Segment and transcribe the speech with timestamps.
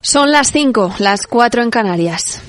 [0.00, 2.40] Son las 5, las 4 en Canarias.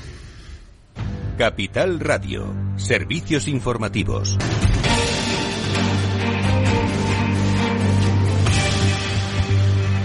[1.36, 4.38] Capital Radio, servicios informativos.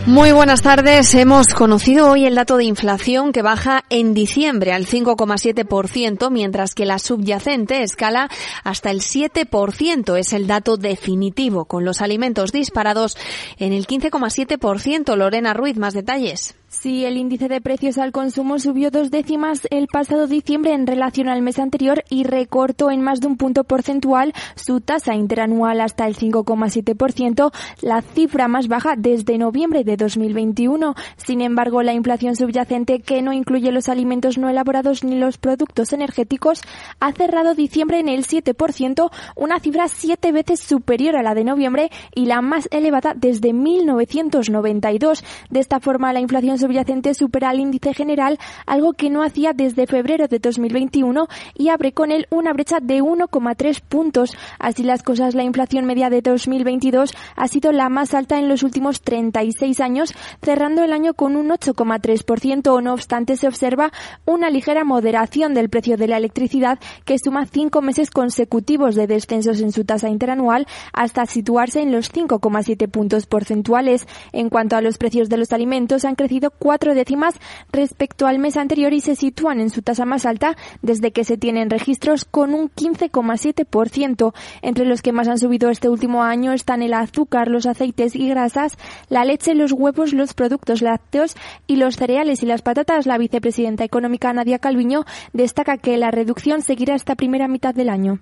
[0.07, 1.15] Muy buenas tardes.
[1.15, 6.87] Hemos conocido hoy el dato de inflación que baja en diciembre al 5,7%, mientras que
[6.87, 8.31] la subyacente escala
[8.65, 10.19] hasta el 7%.
[10.19, 13.19] Es el dato definitivo, con los alimentos disparados
[13.59, 15.15] en el 15,7%.
[15.15, 16.55] Lorena Ruiz, más detalles.
[16.81, 21.29] Sí, el índice de precios al consumo subió dos décimas el pasado diciembre en relación
[21.29, 26.07] al mes anterior y recortó en más de un punto porcentual su tasa interanual hasta
[26.07, 30.95] el 5,7%, la cifra más baja desde noviembre de 2021.
[31.17, 35.93] Sin embargo, la inflación subyacente, que no incluye los alimentos no elaborados ni los productos
[35.93, 36.61] energéticos,
[36.99, 41.91] ha cerrado diciembre en el 7%, una cifra siete veces superior a la de noviembre
[42.15, 45.25] y la más elevada desde 1992.
[45.51, 49.87] De esta forma, la inflación subyacente supera el índice general, algo que no hacía desde
[49.87, 54.35] febrero de 2021 y abre con él una brecha de 1,3 puntos.
[54.59, 58.63] Así las cosas, la inflación media de 2022 ha sido la más alta en los
[58.63, 62.83] últimos 36 años, cerrando el año con un 8,3%.
[62.83, 63.93] No obstante, se observa
[64.25, 69.61] una ligera moderación del precio de la electricidad que suma cinco meses consecutivos de descensos
[69.61, 74.07] en su tasa interanual hasta situarse en los 5,7 puntos porcentuales.
[74.33, 77.35] En cuanto a los precios de los alimentos, han crecido cuatro décimas
[77.73, 81.37] respecto al mes anterior y se sitúan en su tasa más alta desde que se
[81.37, 84.33] tienen registros con un 15,7%.
[84.63, 88.29] Entre los que más han subido este último año están el azúcar, los aceites y
[88.29, 88.77] grasas,
[89.09, 93.07] la leche, los huevos, los productos lácteos y los cereales y las patatas.
[93.07, 98.21] La vicepresidenta económica Nadia Calviño destaca que la reducción seguirá esta primera mitad del año.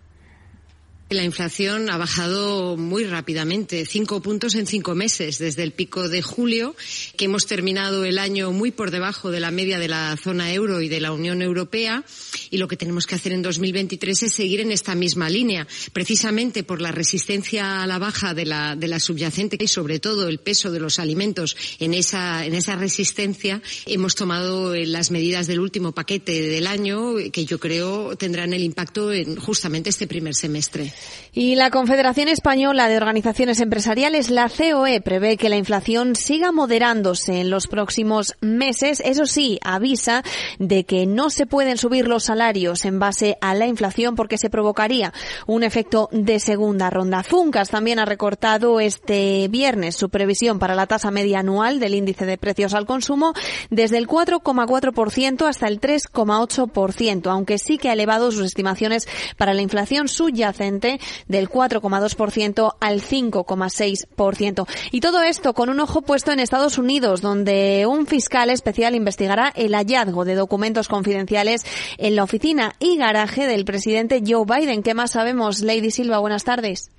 [1.12, 6.22] La inflación ha bajado muy rápidamente, cinco puntos en cinco meses, desde el pico de
[6.22, 6.74] julio,
[7.18, 10.80] que hemos terminado el año muy por debajo de la media de la zona euro
[10.80, 12.02] y de la Unión Europea.
[12.50, 16.62] Y lo que tenemos que hacer en 2023 es seguir en esta misma línea, precisamente
[16.62, 20.80] por la resistencia a la baja de la, subyacente y sobre todo el peso de
[20.80, 23.60] los alimentos en esa, en esa resistencia.
[23.84, 29.12] Hemos tomado las medidas del último paquete del año que yo creo tendrán el impacto
[29.12, 30.90] en justamente este primer semestre.
[31.34, 37.40] Y la Confederación Española de Organizaciones Empresariales, la COE, prevé que la inflación siga moderándose
[37.40, 39.00] en los próximos meses.
[39.04, 40.22] Eso sí, avisa
[40.58, 44.50] de que no se pueden subir los salarios en base a la inflación porque se
[44.50, 45.14] provocaría
[45.46, 47.22] un efecto de segunda ronda.
[47.22, 52.26] Funcas también ha recortado este viernes su previsión para la tasa media anual del índice
[52.26, 53.32] de precios al consumo
[53.70, 59.62] desde el 4,4% hasta el 3,8%, aunque sí que ha elevado sus estimaciones para la
[59.62, 60.91] inflación subyacente
[61.28, 64.66] del 4,2% al 5,6%.
[64.90, 69.52] Y todo esto con un ojo puesto en Estados Unidos, donde un fiscal especial investigará
[69.54, 71.64] el hallazgo de documentos confidenciales
[71.98, 74.82] en la oficina y garaje del presidente Joe Biden.
[74.82, 75.60] ¿Qué más sabemos?
[75.60, 76.90] Lady Silva, buenas tardes.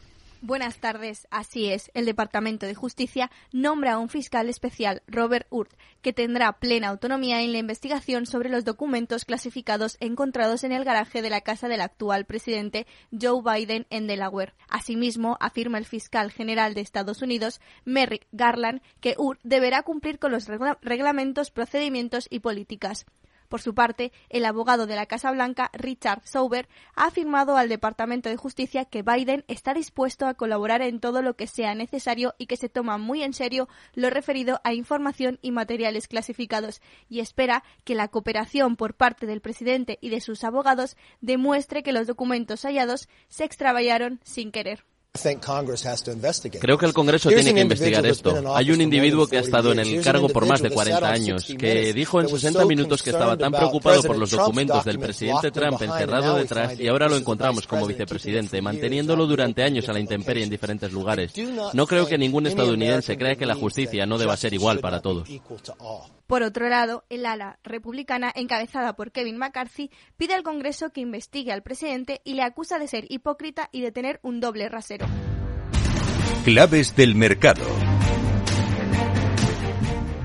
[0.45, 1.25] Buenas tardes.
[1.31, 5.71] Así es, el Departamento de Justicia nombra a un fiscal especial, Robert Hurt,
[6.01, 11.21] que tendrá plena autonomía en la investigación sobre los documentos clasificados encontrados en el garaje
[11.21, 12.85] de la casa del actual presidente
[13.17, 14.53] Joe Biden en Delaware.
[14.67, 20.33] Asimismo, afirma el fiscal general de Estados Unidos, Merrick Garland, que Hurt deberá cumplir con
[20.33, 20.49] los
[20.81, 23.05] reglamentos, procedimientos y políticas.
[23.53, 28.27] Por su parte, el abogado de la Casa Blanca, Richard Sauber, ha afirmado al Departamento
[28.27, 32.47] de Justicia que Biden está dispuesto a colaborar en todo lo que sea necesario y
[32.47, 37.63] que se toma muy en serio lo referido a información y materiales clasificados y espera
[37.83, 42.63] que la cooperación por parte del presidente y de sus abogados demuestre que los documentos
[42.63, 44.83] hallados se extraviaron sin querer.
[46.59, 48.55] Creo que el Congreso tiene que investigar esto.
[48.55, 51.93] Hay un individuo que ha estado en el cargo por más de 40 años, que
[51.93, 56.35] dijo en 60 minutos que estaba tan preocupado por los documentos del presidente Trump encerrado
[56.35, 60.91] detrás y ahora lo encontramos como vicepresidente, manteniéndolo durante años a la intemperie en diferentes
[60.91, 61.31] lugares.
[61.73, 65.29] No creo que ningún estadounidense crea que la justicia no deba ser igual para todos.
[66.33, 71.51] Por otro lado, el ala republicana, encabezada por Kevin McCarthy, pide al Congreso que investigue
[71.51, 75.05] al presidente y le acusa de ser hipócrita y de tener un doble rasero.
[76.43, 77.63] Claves del mercado.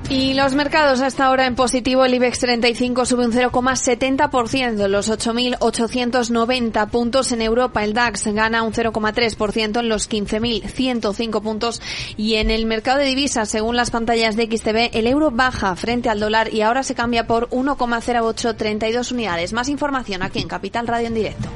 [0.09, 6.89] Y los mercados hasta ahora en positivo, el IBEX 35 sube un 0,70%, los 8.890
[6.89, 11.79] puntos en Europa, el DAX gana un 0,3% en los 15.105 puntos
[12.17, 16.09] y en el mercado de divisas, según las pantallas de XTB, el euro baja frente
[16.09, 19.53] al dólar y ahora se cambia por 1,0832 unidades.
[19.53, 21.49] Más información aquí en Capital Radio en directo.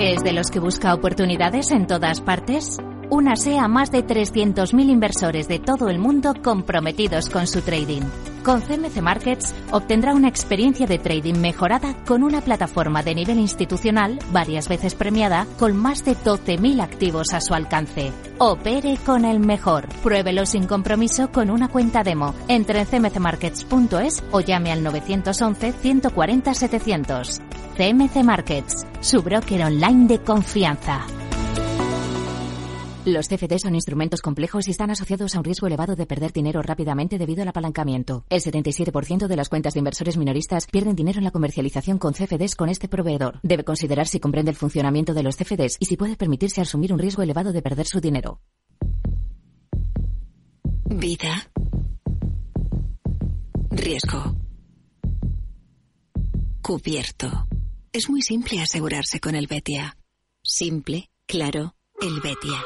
[0.00, 2.78] ¿Es de los que busca oportunidades en todas partes?
[3.10, 8.02] Únase a más de 300.000 inversores de todo el mundo comprometidos con su trading.
[8.44, 14.18] Con CMC Markets obtendrá una experiencia de trading mejorada con una plataforma de nivel institucional
[14.30, 18.12] varias veces premiada con más de 12.000 activos a su alcance.
[18.36, 19.88] Opere con el mejor.
[20.02, 22.34] Pruébelo sin compromiso con una cuenta demo.
[22.46, 27.40] Entre en cmcmarkets.es o llame al 911 140 700.
[27.74, 31.06] CMC Markets, su broker online de confianza.
[33.08, 36.60] Los CFD son instrumentos complejos y están asociados a un riesgo elevado de perder dinero
[36.60, 38.26] rápidamente debido al apalancamiento.
[38.28, 42.54] El 77% de las cuentas de inversores minoristas pierden dinero en la comercialización con CFDs
[42.54, 43.40] con este proveedor.
[43.42, 46.98] Debe considerar si comprende el funcionamiento de los CFDs y si puede permitirse asumir un
[46.98, 48.42] riesgo elevado de perder su dinero.
[50.84, 51.50] Vida.
[53.70, 54.36] Riesgo.
[56.60, 57.46] Cubierto.
[57.90, 59.96] Es muy simple asegurarse con el Betia.
[60.42, 62.62] Simple, claro, el Betia.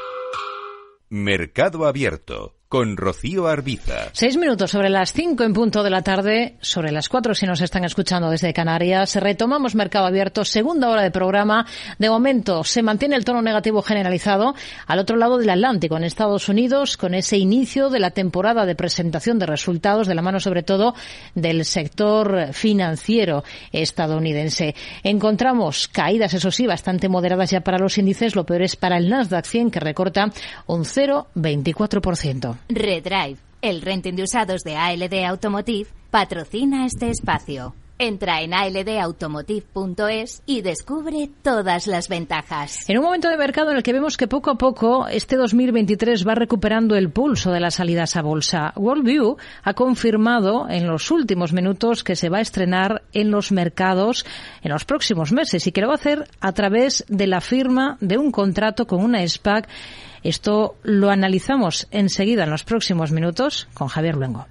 [1.13, 4.09] Mercado Abierto con Rocío Arbiza.
[4.13, 7.61] Seis minutos sobre las cinco en punto de la tarde, sobre las cuatro si nos
[7.61, 9.15] están escuchando desde Canarias.
[9.15, 11.67] Retomamos Mercado Abierto, segunda hora de programa.
[11.99, 14.55] De momento se mantiene el tono negativo generalizado
[14.87, 18.73] al otro lado del Atlántico, en Estados Unidos, con ese inicio de la temporada de
[18.73, 20.95] presentación de resultados, de la mano sobre todo
[21.35, 24.73] del sector financiero estadounidense.
[25.03, 28.35] Encontramos caídas, eso sí, bastante moderadas ya para los índices.
[28.35, 30.31] Lo peor es para el Nasdaq 100, que recorta
[30.65, 32.62] un 0,24%.
[32.69, 37.75] Redrive, el renting de usados de ALD Automotive, patrocina este espacio.
[37.99, 42.89] Entra en aldautomotive.es y descubre todas las ventajas.
[42.89, 46.27] En un momento de mercado en el que vemos que poco a poco este 2023
[46.27, 51.53] va recuperando el pulso de las salidas a bolsa, Worldview ha confirmado en los últimos
[51.53, 54.25] minutos que se va a estrenar en los mercados
[54.63, 57.97] en los próximos meses y que lo va a hacer a través de la firma
[58.01, 59.69] de un contrato con una SPAC
[60.23, 64.47] esto lo analizamos enseguida en los próximos minutos con Javier Luengo.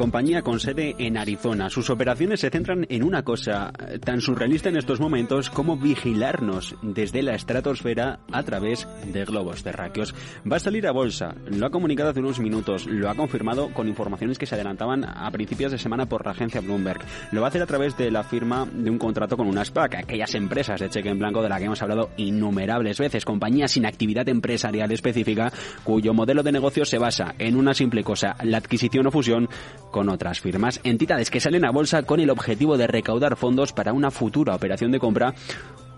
[0.00, 1.68] Compañía con sede en Arizona.
[1.68, 3.70] Sus operaciones se centran en una cosa
[4.02, 10.14] tan surrealista en estos momentos como vigilarnos desde la estratosfera a través de globos terráqueos.
[10.50, 13.88] Va a salir a bolsa, lo ha comunicado hace unos minutos, lo ha confirmado con
[13.88, 17.02] informaciones que se adelantaban a principios de semana por la agencia Bloomberg.
[17.30, 19.96] Lo va a hacer a través de la firma de un contrato con una SPAC,
[19.96, 23.84] aquellas empresas de cheque en blanco de la que hemos hablado innumerables veces, compañías sin
[23.84, 25.52] actividad empresarial específica
[25.84, 29.46] cuyo modelo de negocio se basa en una simple cosa, la adquisición o fusión
[29.90, 33.92] con otras firmas, entidades que salen a bolsa con el objetivo de recaudar fondos para
[33.92, 35.34] una futura operación de compra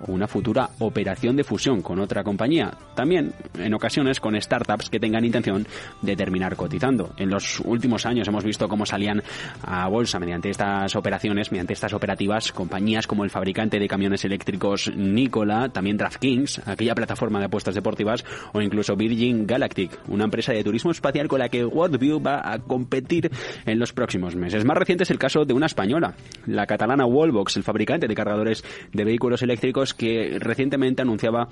[0.08, 2.72] una futura operación de fusión con otra compañía.
[2.94, 5.66] También, en ocasiones, con startups que tengan intención
[6.00, 7.12] de terminar cotizando.
[7.16, 9.22] En los últimos años hemos visto cómo salían
[9.62, 14.90] a bolsa mediante estas operaciones, mediante estas operativas, compañías como el fabricante de camiones eléctricos
[14.94, 20.64] Nikola, también DraftKings, aquella plataforma de apuestas deportivas, o incluso Virgin Galactic, una empresa de
[20.64, 23.30] turismo espacial con la que Worldview va a competir
[23.66, 24.64] en los próximos meses.
[24.64, 26.14] Más reciente es el caso de una española,
[26.46, 31.48] la catalana Wallbox, el fabricante de cargadores de vehículos eléctricos que recientemente anunciaba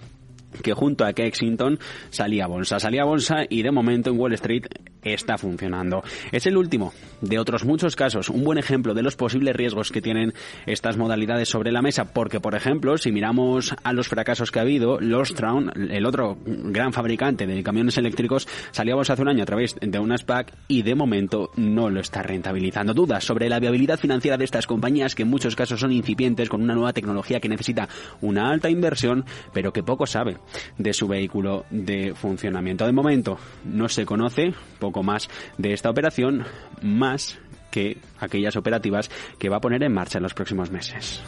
[0.63, 1.79] que junto a Kexington
[2.11, 2.81] salía bolsa.
[2.81, 4.67] Salía bolsa y de momento en Wall Street
[5.03, 6.03] está funcionando.
[6.33, 10.03] Es el último de otros muchos casos, un buen ejemplo de los posibles riesgos que
[10.03, 10.35] tienen
[10.67, 14.63] estas modalidades sobre la mesa, porque por ejemplo, si miramos a los fracasos que ha
[14.63, 19.47] habido, Lostron, el otro gran fabricante de camiones eléctricos, salía bolsa hace un año a
[19.47, 22.95] través de una SPAC y de momento no lo está rentabilizando.
[22.95, 26.63] Dudas sobre la viabilidad financiera de estas compañías que en muchos casos son incipientes con
[26.63, 27.89] una nueva tecnología que necesita
[28.21, 30.37] una alta inversión, pero que poco sabe
[30.79, 32.87] de su vehículo de funcionamiento.
[32.87, 35.29] De momento no se conoce poco más
[35.59, 36.45] de esta operación,
[36.83, 37.39] más
[37.71, 41.23] que aquellas operativas que va a poner en marcha en los próximos meses.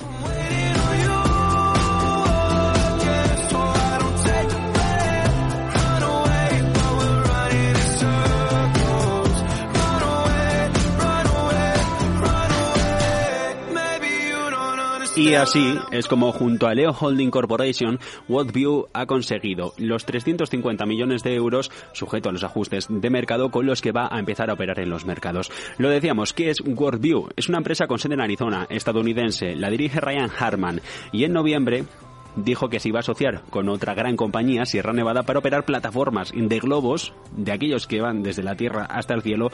[15.22, 21.22] Y así es como junto a Leo Holding Corporation, Worldview ha conseguido los 350 millones
[21.22, 24.54] de euros sujeto a los ajustes de mercado con los que va a empezar a
[24.54, 25.52] operar en los mercados.
[25.78, 27.28] Lo decíamos, ¿qué es Worldview?
[27.36, 29.54] Es una empresa con sede en Arizona, estadounidense.
[29.54, 30.80] La dirige Ryan Harman
[31.12, 31.84] y en noviembre
[32.34, 36.32] dijo que se iba a asociar con otra gran compañía, Sierra Nevada, para operar plataformas
[36.34, 39.52] de globos, de aquellos que van desde la Tierra hasta el cielo,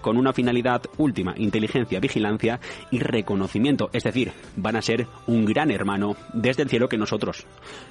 [0.00, 3.90] con una finalidad última, inteligencia, vigilancia y reconocimiento.
[3.92, 7.46] Es decir, van a ser un gran hermano desde el cielo que nosotros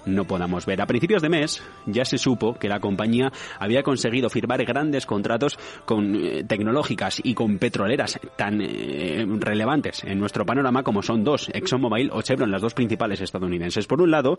[0.06, 0.82] no podamos ver.
[0.82, 5.58] A principios de mes ya se supo que la compañía había conseguido firmar grandes contratos
[5.86, 11.50] con eh, tecnológicas y con petroleras tan eh, relevantes en nuestro panorama como son dos,
[11.54, 13.88] ExxonMobil o Chevron, las dos principales estadounidenses.
[13.88, 14.38] Por un lado,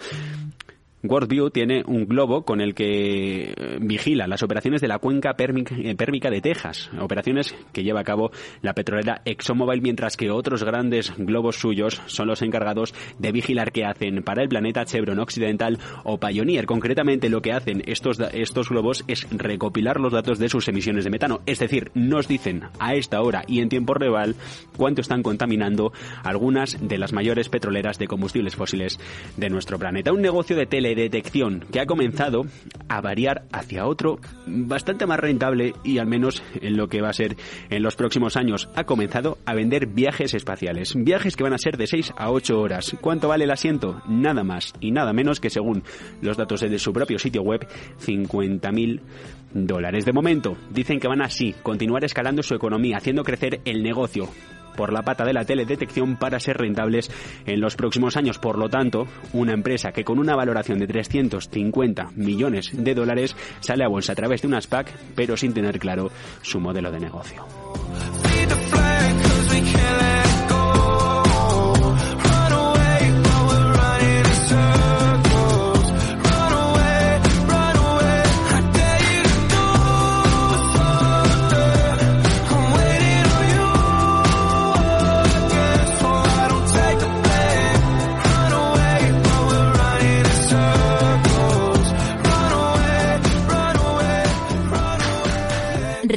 [1.02, 5.94] Worldview tiene un globo con el que eh, vigila las operaciones de la cuenca eh,
[5.96, 8.30] pérmica de Texas, operaciones que lleva a cabo
[8.60, 13.84] la petrolera ExxonMobil, mientras que otros grandes globos suyos son los encargados de vigilar qué
[13.84, 16.66] hacen para el planeta Chevron Occidental o Pioneer.
[16.66, 21.10] Concretamente, lo que hacen estos, estos globos es recopilar los datos de sus emisiones de
[21.10, 24.34] metano, es decir, nos dicen a esta hora y en tiempo real
[24.76, 25.92] cuánto están contaminando
[26.24, 28.98] algunas de las mayores petroleras de combustibles fósiles
[29.36, 30.12] de nuestro planeta.
[30.12, 32.46] Un negocio de tele detección que ha comenzado
[32.88, 37.14] a variar hacia otro bastante más rentable y al menos en lo que va a
[37.14, 37.36] ser
[37.68, 40.94] en los próximos años ha comenzado a vender viajes espaciales.
[40.96, 42.96] Viajes que van a ser de 6 a 8 horas.
[43.00, 44.02] ¿Cuánto vale el asiento?
[44.08, 45.82] Nada más y nada menos que según
[46.20, 47.66] los datos de su propio sitio web,
[48.04, 49.00] 50.000
[49.52, 50.04] dólares.
[50.04, 54.28] De momento, dicen que van así continuar escalando su economía, haciendo crecer el negocio
[54.76, 57.10] por la pata de la teledetección para ser rentables
[57.46, 58.38] en los próximos años.
[58.38, 63.84] Por lo tanto, una empresa que con una valoración de 350 millones de dólares sale
[63.84, 66.10] a bolsa a través de una SPAC, pero sin tener claro
[66.42, 67.46] su modelo de negocio.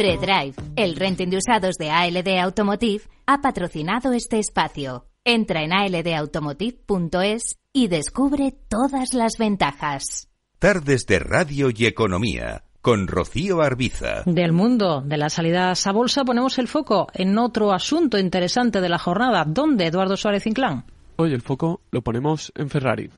[0.03, 5.05] Redrive, el renting de usados de ALD Automotive, ha patrocinado este espacio.
[5.23, 10.27] Entra en aldautomotive.es y descubre todas las ventajas.
[10.59, 14.23] Tardes de Radio y Economía con Rocío Arbiza.
[14.25, 18.89] Del mundo de las salidas a bolsa ponemos el foco en otro asunto interesante de
[18.89, 19.45] la jornada.
[19.47, 20.83] ¿Dónde, Eduardo Suárez Inclán?
[21.15, 23.09] Hoy el foco lo ponemos en Ferrari.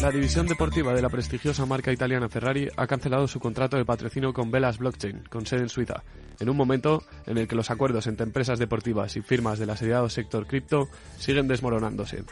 [0.00, 4.32] La división deportiva de la prestigiosa marca italiana Ferrari ha cancelado su contrato de patrocinio
[4.32, 6.04] con Velas Blockchain, con sede en Suiza,
[6.38, 10.08] en un momento en el que los acuerdos entre empresas deportivas y firmas del asediado
[10.08, 10.88] sector cripto
[11.18, 12.22] siguen desmoronándose.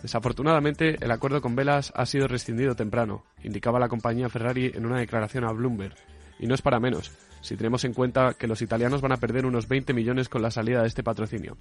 [0.00, 4.98] Desafortunadamente, el acuerdo con Velas ha sido rescindido temprano, indicaba la compañía Ferrari en una
[4.98, 5.94] declaración a Bloomberg.
[6.38, 7.12] Y no es para menos,
[7.42, 10.50] si tenemos en cuenta que los italianos van a perder unos 20 millones con la
[10.50, 11.58] salida de este patrocinio.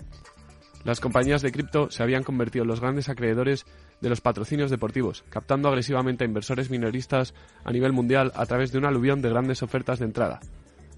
[0.85, 3.65] Las compañías de cripto se habían convertido en los grandes acreedores
[4.01, 8.77] de los patrocinios deportivos, captando agresivamente a inversores minoristas a nivel mundial a través de
[8.77, 10.39] una aluvión de grandes ofertas de entrada.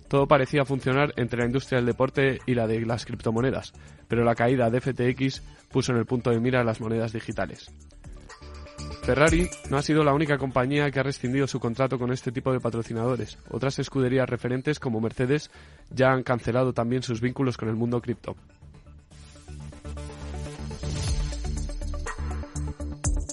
[0.10, 3.72] Todo parecía funcionar entre la industria del deporte y la de las criptomonedas,
[4.10, 5.42] pero la caída de FTX
[5.72, 7.72] puso en el punto de mira las monedas digitales.
[9.04, 12.52] Ferrari no ha sido la única compañía que ha rescindido su contrato con este tipo
[12.52, 13.38] de patrocinadores.
[13.50, 15.50] Otras escuderías referentes como Mercedes
[15.90, 18.36] ya han cancelado también sus vínculos con el mundo cripto.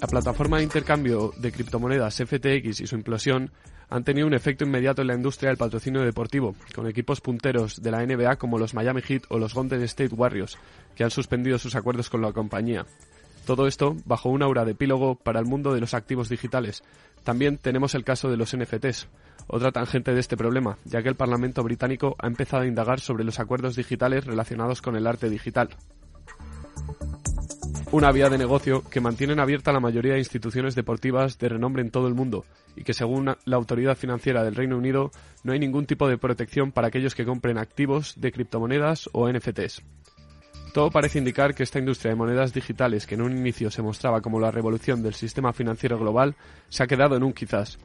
[0.04, 3.50] La plataforma de intercambio de criptomonedas FTX y su implosión
[3.88, 7.90] han tenido un efecto inmediato en la industria del patrocinio deportivo, con equipos punteros de
[7.90, 10.58] la NBA como los Miami Heat o los Golden State Warriors,
[10.94, 12.84] que han suspendido sus acuerdos con la compañía.
[13.46, 16.84] Todo esto bajo un aura de epílogo para el mundo de los activos digitales.
[17.22, 19.08] También tenemos el caso de los NFTs,
[19.46, 23.24] otra tangente de este problema, ya que el Parlamento británico ha empezado a indagar sobre
[23.24, 25.70] los acuerdos digitales relacionados con el arte digital
[27.94, 31.92] una vía de negocio que mantienen abierta la mayoría de instituciones deportivas de renombre en
[31.92, 35.12] todo el mundo y que según la Autoridad Financiera del Reino Unido
[35.44, 39.84] no hay ningún tipo de protección para aquellos que compren activos de criptomonedas o NFTs.
[40.72, 44.20] Todo parece indicar que esta industria de monedas digitales, que en un inicio se mostraba
[44.20, 46.34] como la revolución del sistema financiero global,
[46.70, 47.78] se ha quedado en un quizás,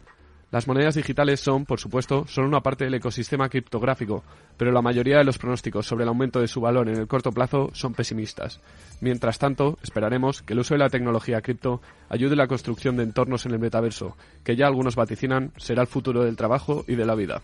[0.51, 4.23] las monedas digitales son, por supuesto, solo una parte del ecosistema criptográfico,
[4.57, 7.31] pero la mayoría de los pronósticos sobre el aumento de su valor en el corto
[7.31, 8.59] plazo son pesimistas.
[8.99, 13.03] Mientras tanto, esperaremos que el uso de la tecnología cripto ayude a la construcción de
[13.03, 17.05] entornos en el metaverso, que ya algunos vaticinan será el futuro del trabajo y de
[17.05, 17.43] la vida.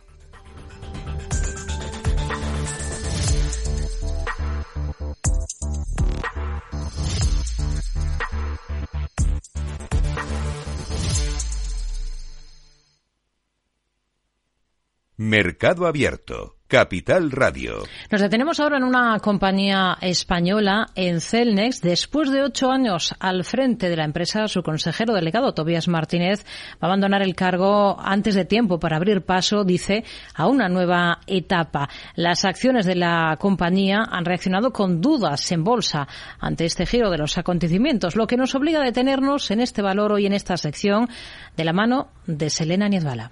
[15.17, 16.57] Mercado Abierto.
[16.67, 17.83] Capital Radio.
[18.11, 21.79] Nos detenemos ahora en una compañía española, en Celnex.
[21.79, 26.43] Después de ocho años al frente de la empresa, su consejero delegado, Tobías Martínez,
[26.73, 30.03] va a abandonar el cargo antes de tiempo para abrir paso, dice,
[30.33, 31.87] a una nueva etapa.
[32.15, 36.07] Las acciones de la compañía han reaccionado con dudas en bolsa
[36.39, 40.11] ante este giro de los acontecimientos, lo que nos obliga a detenernos en este valor
[40.11, 41.07] hoy en esta sección
[41.55, 43.31] de la mano de Selena Niezbala.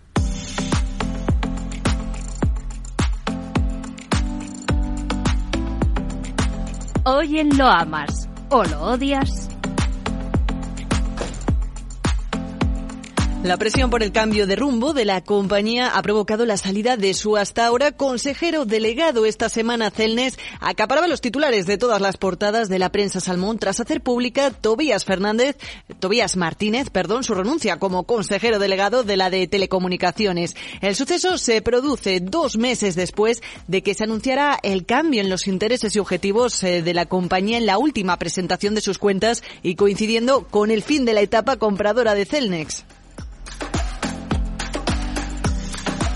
[7.05, 9.52] Hoy en Lo Amas o Lo Odias.
[13.43, 17.13] La presión por el cambio de rumbo de la compañía ha provocado la salida de
[17.13, 19.25] su hasta ahora consejero delegado.
[19.25, 23.81] Esta semana Celnes acaparaba los titulares de todas las portadas de la prensa Salmón tras
[23.81, 25.57] hacer pública Tobías Fernández,
[25.99, 30.55] Tobías Martínez, perdón, su renuncia como consejero delegado de la de telecomunicaciones.
[30.79, 35.47] El suceso se produce dos meses después de que se anunciara el cambio en los
[35.47, 39.75] intereses y objetivos eh, de la compañía en la última presentación de sus cuentas y
[39.75, 42.85] coincidiendo con el fin de la etapa compradora de Celnex.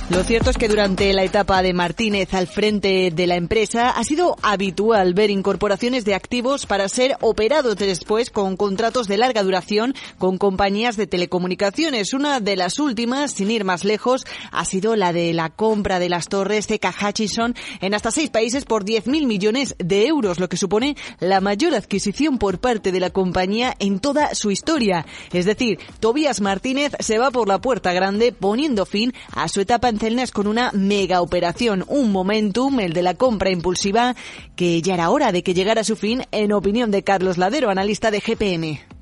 [0.09, 4.05] Lo cierto es que durante la etapa de Martínez al frente de la empresa ha
[4.05, 9.95] sido habitual ver incorporaciones de activos para ser operados después con contratos de larga duración
[10.17, 12.13] con compañías de telecomunicaciones.
[12.13, 16.07] Una de las últimas, sin ir más lejos, ha sido la de la compra de
[16.07, 20.55] las torres de Hutchison en hasta seis países por 10.000 millones de euros, lo que
[20.55, 25.05] supone la mayor adquisición por parte de la compañía en toda su historia.
[25.33, 29.89] Es decir, Tobías Martínez se va por la puerta grande poniendo fin a su etapa
[29.89, 29.96] en
[30.31, 34.15] Con una mega operación, un momentum, el de la compra impulsiva,
[34.55, 37.69] que ya era hora de que llegara a su fin, en opinión de Carlos Ladero,
[37.69, 38.96] analista de GPM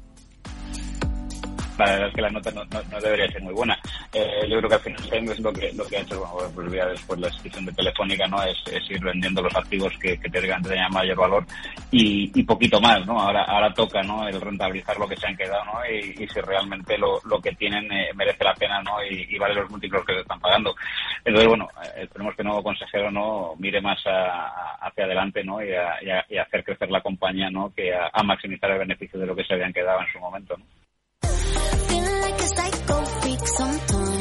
[1.77, 3.77] la verdad es que la nota no, debería ser muy buena.
[4.13, 6.71] Eh, yo creo que al final es lo que, lo que ha hecho, bueno, pues
[6.71, 8.41] ya después la decisión de Telefónica, ¿no?
[8.43, 8.57] Es,
[8.89, 10.59] ir vendiendo los activos que, que tener
[10.89, 11.45] mayor valor
[11.91, 13.19] y, poquito más, ¿no?
[13.19, 14.27] Ahora, ahora toca, ¿no?
[14.27, 15.85] El rentabilizar lo que se han quedado, ¿no?
[15.89, 19.03] Y, si realmente lo, lo que tienen eh, merece la pena, ¿no?
[19.03, 20.75] Y, vale los múltiplos que se están pagando.
[21.23, 23.55] Entonces, bueno, eh, esperemos que el nuevo consejero, ¿no?
[23.57, 25.63] Mire más hacia adelante, ¿no?
[25.63, 27.73] Y, a, y, hacer crecer la compañía, ¿no?
[27.73, 30.55] Que a, a maximizar el beneficio de lo que se habían quedado en su momento,
[30.57, 30.74] ¿no?
[32.45, 34.14] A psycho freak sometimes.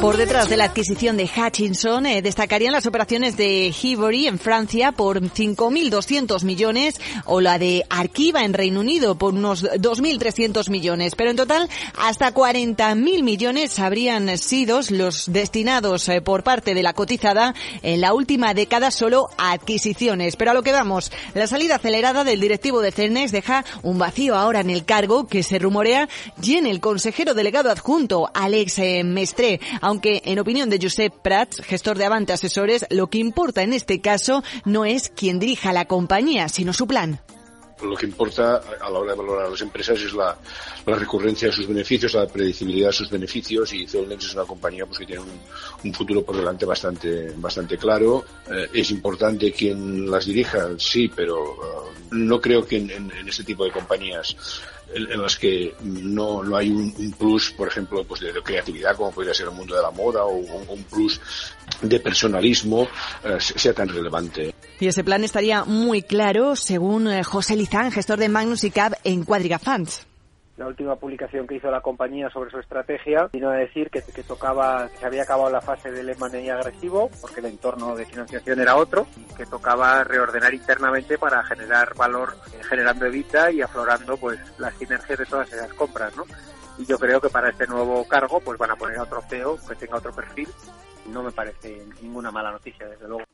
[0.00, 4.92] Por detrás de la adquisición de Hutchinson eh, destacarían las operaciones de Hivory en Francia
[4.92, 11.16] por 5.200 millones o la de Arquiva en Reino Unido por unos 2.300 millones.
[11.16, 16.92] Pero en total hasta 40.000 millones habrían sido los destinados eh, por parte de la
[16.92, 20.36] cotizada en la última década solo a adquisiciones.
[20.36, 24.36] Pero a lo que vamos, la salida acelerada del directivo de Cernes deja un vacío
[24.36, 26.08] ahora en el cargo que se rumorea
[26.40, 31.96] llene el consejero delegado adjunto Alex eh, Mestre aunque en opinión de Josep Prats, gestor
[31.96, 36.50] de Avante Asesores, lo que importa en este caso no es quien dirija la compañía,
[36.50, 37.20] sino su plan
[37.80, 40.36] lo que importa a la hora de valorar a las empresas es la,
[40.84, 44.98] recurrencia de sus beneficios, la predecibilidad de sus beneficios y Celnex es una compañía pues,
[44.98, 45.22] que tiene
[45.84, 48.24] un, futuro por delante bastante, bastante claro.
[48.50, 53.44] Eh, es importante quien las dirija, sí, pero uh, no creo que en, en, este
[53.44, 54.36] tipo de compañías
[54.94, 59.34] en, las que no, no hay un, plus, por ejemplo, pues de, creatividad como podría
[59.34, 61.20] ser el mundo de la moda o un, plus
[61.82, 62.88] de personalismo
[63.24, 64.54] eh, sea tan relevante.
[64.80, 68.96] Y ese plan estaría muy claro, según eh, José Lizán, gestor de Magnus y Cab
[69.04, 70.07] en Quadriga Funds
[70.58, 74.88] la última publicación que hizo la compañía sobre su estrategia vino a decir que, tocaba,
[74.98, 79.06] se había acabado la fase del M&A agresivo, porque el entorno de financiación era otro,
[79.36, 85.20] que tocaba reordenar internamente para generar valor, eh, generando evita y aflorando pues las sinergias
[85.20, 86.24] de todas esas compras, ¿no?
[86.76, 89.58] Y yo creo que para este nuevo cargo pues van a poner a otro CEO
[89.64, 90.48] que tenga otro perfil.
[91.06, 93.24] No me parece ninguna mala noticia, desde luego.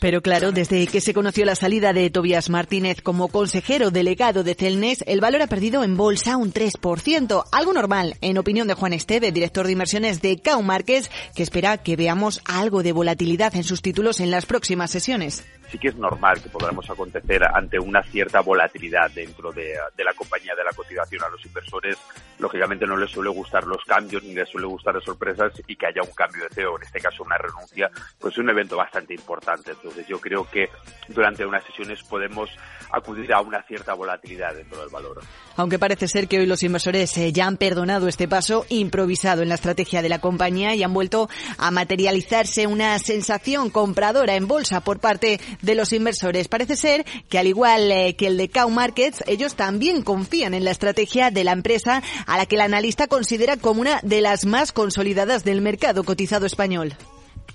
[0.00, 4.54] Pero claro, desde que se conoció la salida de Tobias Martínez como consejero delegado de
[4.54, 8.92] Celnes, el valor ha perdido en bolsa un 3%, algo normal, en opinión de Juan
[8.92, 13.64] Esteve, director de inversiones de Cau Márquez, que espera que veamos algo de volatilidad en
[13.64, 18.00] sus títulos en las próximas sesiones sí que es normal que podamos acontecer ante una
[18.04, 21.24] cierta volatilidad dentro de, la compañía de la cotización.
[21.24, 21.96] A los inversores,
[22.38, 25.86] lógicamente, no les suele gustar los cambios ni les suele gustar las sorpresas y que
[25.86, 29.14] haya un cambio de CEO, en este caso una renuncia, pues es un evento bastante
[29.14, 29.72] importante.
[29.72, 30.68] Entonces yo creo que
[31.08, 32.50] durante unas sesiones podemos
[32.92, 35.20] acudir a una cierta volatilidad dentro del valor.
[35.56, 39.48] Aunque parece ser que hoy los inversores eh, ya han perdonado este paso improvisado en
[39.48, 44.82] la estrategia de la compañía y han vuelto a materializarse una sensación compradora en bolsa
[44.82, 46.48] por parte de los inversores.
[46.48, 50.64] Parece ser que al igual eh, que el de Cow Markets, ellos también confían en
[50.64, 54.46] la estrategia de la empresa a la que el analista considera como una de las
[54.46, 56.94] más consolidadas del mercado cotizado español.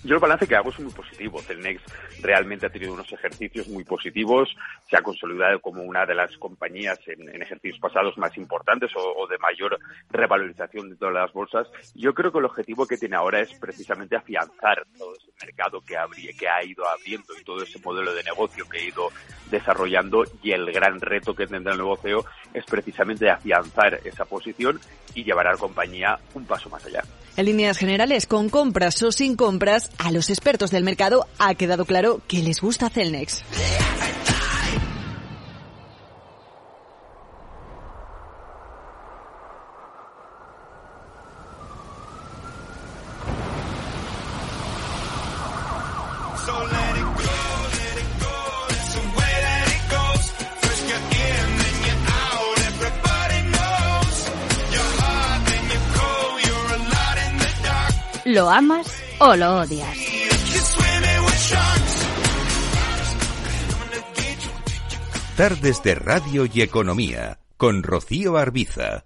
[0.03, 1.41] Yo el balance que hago es muy positivo.
[2.21, 4.49] Realmente ha tenido unos ejercicios muy positivos,
[4.89, 9.37] se ha consolidado como una de las compañías en, ejercicios pasados más importantes o, de
[9.37, 9.79] mayor
[10.09, 11.67] revalorización de todas las bolsas.
[11.95, 15.95] Yo creo que el objetivo que tiene ahora es precisamente afianzar todo ese mercado que,
[16.37, 19.09] que ha ido abriendo y todo ese modelo de negocio que ha ido
[19.49, 24.79] desarrollando y el gran reto que tendrá el negocio es precisamente afianzar esa posición
[25.19, 27.03] y llevar a la compañía un paso más allá.
[27.37, 31.85] En líneas generales, con compras o sin compras, a los expertos del mercado ha quedado
[31.85, 33.43] claro que les gusta Celnex.
[59.19, 59.97] O lo odias?
[65.35, 69.05] Tardes de Radio y Economía con Rocío Arbiza.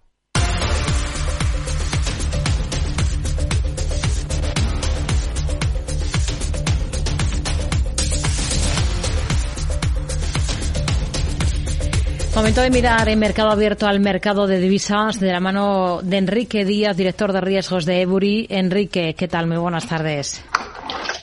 [12.36, 16.66] Momento de mirar en mercado abierto al mercado de divisas de la mano de Enrique
[16.66, 18.48] Díaz, director de riesgos de Ebury.
[18.50, 19.46] Enrique, ¿qué tal?
[19.46, 20.44] Muy buenas tardes.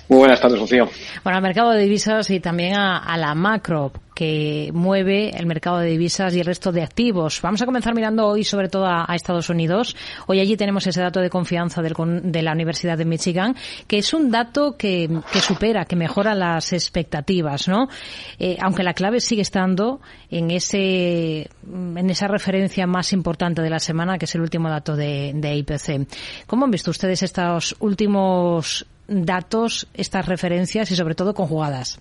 [0.08, 0.88] Muy buenas tardes, Rocío.
[1.24, 3.90] Bueno, al mercado de divisas y también a la macro
[4.20, 7.40] que mueve el mercado de divisas y el resto de activos.
[7.40, 9.96] Vamos a comenzar mirando hoy sobre todo a, Estados Unidos.
[10.26, 13.56] Hoy allí tenemos ese dato de confianza de la Universidad de Michigan,
[13.86, 15.08] que es un dato que,
[15.40, 17.88] supera, que mejora las expectativas, ¿no?
[18.38, 23.78] Eh, aunque la clave sigue estando en ese en esa referencia más importante de la
[23.78, 26.46] semana, que es el último dato de IPC.
[26.46, 31.98] ¿Cómo han visto ustedes estos últimos datos, estas referencias y sobre todo conjugadas?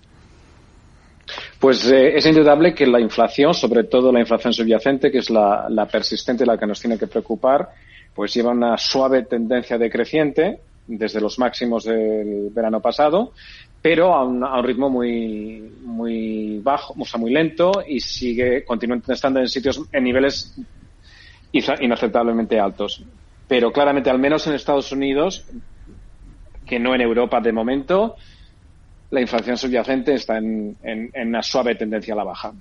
[1.58, 5.88] Pues eh, es indudable que la inflación, sobre todo la inflación subyacente, que es la,
[5.90, 7.68] persistente, la que nos tiene que preocupar,
[8.14, 13.32] pues lleva una suave tendencia decreciente desde los máximos del verano pasado,
[13.80, 19.40] pero a un, ritmo muy, muy bajo, o sea, muy lento y sigue, continúa estando
[19.40, 20.54] en sitios, en niveles
[21.52, 23.02] inaceptablemente altos.
[23.48, 25.44] Pero claramente, al menos en Estados Unidos,
[26.66, 28.16] que no en Europa de momento,
[29.10, 30.76] la inflación subyacente está en,
[31.14, 32.52] una suave tendencia a la baja.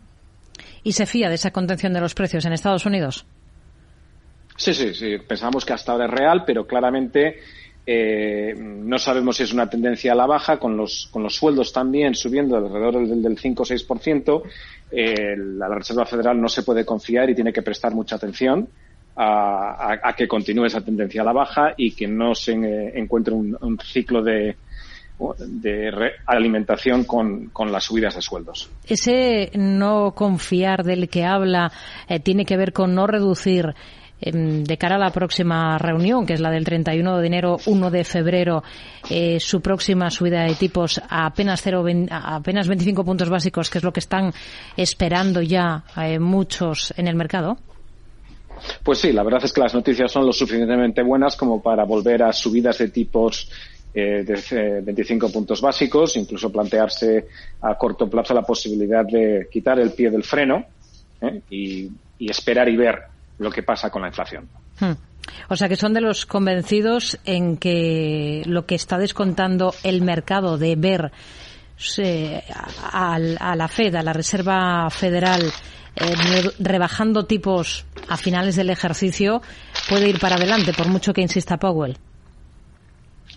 [0.83, 3.25] ¿Y se fía de esa contención de los precios en Estados Unidos?
[4.55, 5.17] Sí, sí, sí.
[5.25, 7.39] Pensamos que hasta ahora es real, pero claramente
[7.85, 11.71] eh, no sabemos si es una tendencia a la baja, con los, con los sueldos
[11.71, 14.41] también subiendo alrededor del, del 5 o 6%.
[14.91, 18.67] Eh, la, Reserva Federal no se puede confiar y tiene que prestar mucha atención
[19.15, 23.77] a, que continúe esa tendencia a la baja y que no se eh, encuentre un
[23.83, 24.55] ciclo de,
[25.37, 25.91] de
[26.25, 28.69] alimentación con, las subidas de sueldos.
[28.85, 31.71] Ese no confiar del que habla
[32.07, 33.73] eh, tiene que ver con no reducir
[34.21, 37.91] em, de cara a la próxima reunión, que es la del 31 de enero, 1
[37.91, 38.63] de febrero,
[39.09, 43.83] eh, su próxima subida de tipos a apenas, 0, apenas 25 puntos básicos, que es
[43.83, 44.31] lo que están
[44.77, 47.57] esperando ya eh, muchos en el mercado?
[48.83, 52.23] Pues sí, la verdad es que las noticias son lo suficientemente buenas como para volver
[52.23, 53.49] a subidas de tipos
[53.91, 57.25] eh, de 25 puntos básicos, incluso plantearse
[57.61, 60.63] a corto plazo la posibilidad de quitar el pie del freno
[61.21, 61.41] ¿eh?
[61.49, 62.99] y, esperar y ver
[63.39, 64.47] lo que pasa con la inflación.
[64.79, 64.91] Hmm.
[65.49, 70.59] O sea que son de los convencidos en que lo que está descontando el mercado
[70.59, 71.11] de ver
[71.97, 72.43] eh,
[72.91, 75.41] a, la Fed, a la Reserva Federal,
[76.59, 79.41] rebajando tipos a finales del ejercicio,
[79.89, 81.97] puede ir para adelante, por mucho que insista Powell.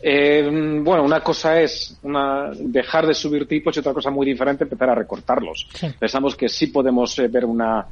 [0.05, 4.65] Eh, bueno, una cosa es una, dejar de subir tipos y otra cosa muy diferente
[4.65, 5.69] empezar a recortarlos.
[5.99, 7.87] Pensamos que sí podemos eh, ver una,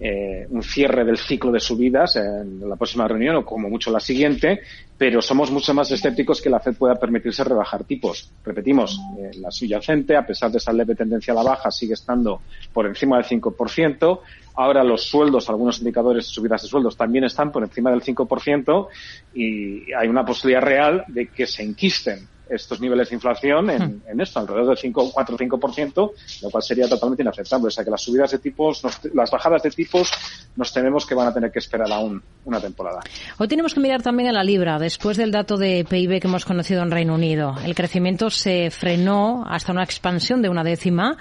[0.00, 3.98] eh, un cierre del ciclo de subidas en la próxima reunión o como mucho la
[3.98, 4.60] siguiente,
[4.96, 8.30] pero somos mucho más escépticos que la Fed pueda permitirse rebajar tipos.
[8.44, 12.42] Repetimos, eh, la subyacente, a pesar de esa leve tendencia a la baja, sigue estando
[12.72, 14.20] por encima del 5%.
[14.54, 18.88] Ahora los sueldos, algunos indicadores de subidas de sueldos también están por encima del 5%
[19.34, 24.20] y hay una posibilidad real de que se enquisten estos niveles de inflación en, hmm.
[24.20, 27.68] esto, alrededor del 5, 4 o 5%, lo cual sería totalmente inaceptable.
[27.68, 28.82] O sea que las subidas de tipos,
[29.14, 30.10] las bajadas de tipos,
[30.56, 33.00] nos tememos que van a tener que esperar aún una temporada.
[33.38, 34.78] Hoy tenemos que mirar también a la libra.
[34.78, 39.44] Después del dato de PIB que hemos conocido en Reino Unido, el crecimiento se frenó
[39.46, 41.16] hasta una expansión de una décima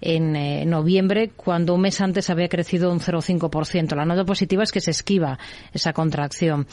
[0.00, 3.96] en eh, noviembre, cuando un mes antes había crecido un 0,5%.
[3.96, 5.38] La nota positiva es que se esquiva
[5.72, 6.66] esa contracción.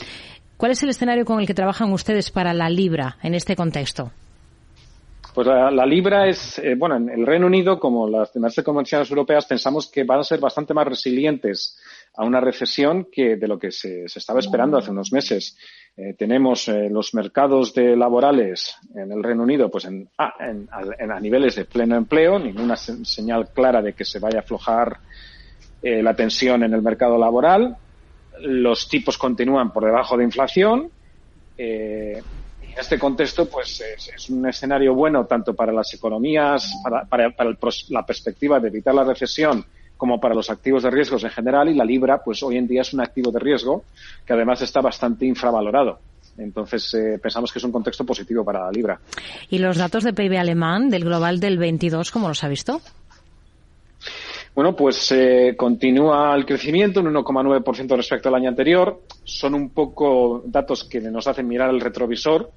[0.56, 4.12] ¿Cuál es el escenario con el que trabajan ustedes para la libra en este contexto?
[5.34, 9.46] Pues la, libra es, eh, bueno, en el Reino Unido, como las demás economías europeas,
[9.46, 11.76] pensamos que van a ser bastante más resilientes
[12.14, 15.58] a una recesión que de lo que se, estaba esperando hace unos meses.
[15.96, 21.56] Eh, tenemos eh, los mercados laborales en el Reino Unido pues en, ah, a niveles
[21.56, 24.98] de pleno empleo, ninguna señal clara de que se vaya a aflojar
[25.82, 27.76] la tensión en el mercado laboral
[28.40, 30.90] los tipos continúan por debajo de inflación.
[31.56, 32.22] Eh,
[32.62, 36.72] en este contexto, pues es, un escenario bueno tanto para las economías,
[37.08, 37.34] para,
[37.88, 39.64] la perspectiva de evitar la recesión,
[39.96, 41.68] como para los activos de riesgos en general.
[41.68, 43.84] Y la libra, pues hoy en día es un activo de riesgo
[44.26, 46.00] que además está bastante infravalorado.
[46.36, 48.98] Entonces, eh, pensamos que es un contexto positivo para la libra.
[49.50, 52.80] ¿Y los datos de PIB alemán del global del 22, cómo los ha visto?
[54.54, 59.02] Bueno, pues eh, continúa el crecimiento, un 1,9% respecto al año anterior.
[59.24, 62.52] Son un poco datos que nos hacen mirar el retrovisor.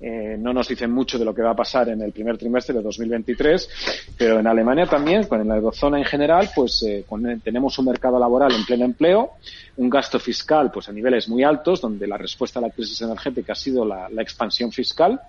[0.00, 2.74] Eh, no nos dicen mucho de lo que va a pasar en el primer trimestre
[2.74, 7.04] de 2023, pero en Alemania también, con la eurozona en general, pues eh,
[7.42, 9.32] tenemos un mercado laboral en pleno empleo,
[9.76, 13.52] un gasto fiscal pues a niveles muy altos, donde la respuesta a la crisis energética
[13.52, 15.20] ha sido la, la expansión fiscal,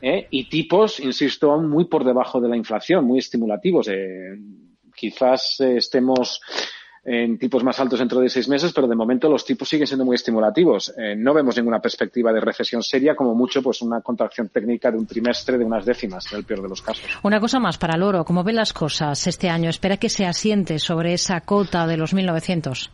[0.00, 0.26] ¿eh?
[0.30, 3.88] y tipos, insisto, aún muy por debajo de la inflación, muy estimulativos.
[3.88, 4.38] Eh,
[4.96, 6.40] quizás eh, estemos
[7.06, 10.04] en tipos más altos dentro de seis meses, pero de momento los tipos siguen siendo
[10.04, 10.92] muy estimulativos.
[10.98, 14.98] Eh, no vemos ninguna perspectiva de recesión seria, como mucho pues una contracción técnica de
[14.98, 17.04] un trimestre de unas décimas, en el peor de los casos.
[17.22, 18.24] Una cosa más para el oro.
[18.24, 19.70] ¿Cómo ven las cosas este año?
[19.70, 22.90] ¿Espera que se asiente sobre esa cota de los 1.900?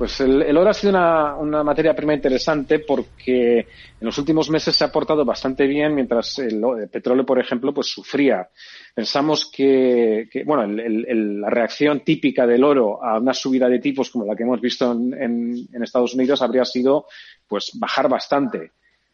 [0.00, 3.66] Pues el, oro ha sido una, materia prima interesante porque en
[4.00, 8.48] los últimos meses se ha portado bastante bien mientras el, petróleo, por ejemplo, pues sufría.
[8.94, 14.34] Pensamos que, bueno, la reacción típica del oro a una subida de tipos como la
[14.34, 17.04] que hemos visto en, Estados Unidos habría sido
[17.46, 18.70] pues bajar bastante.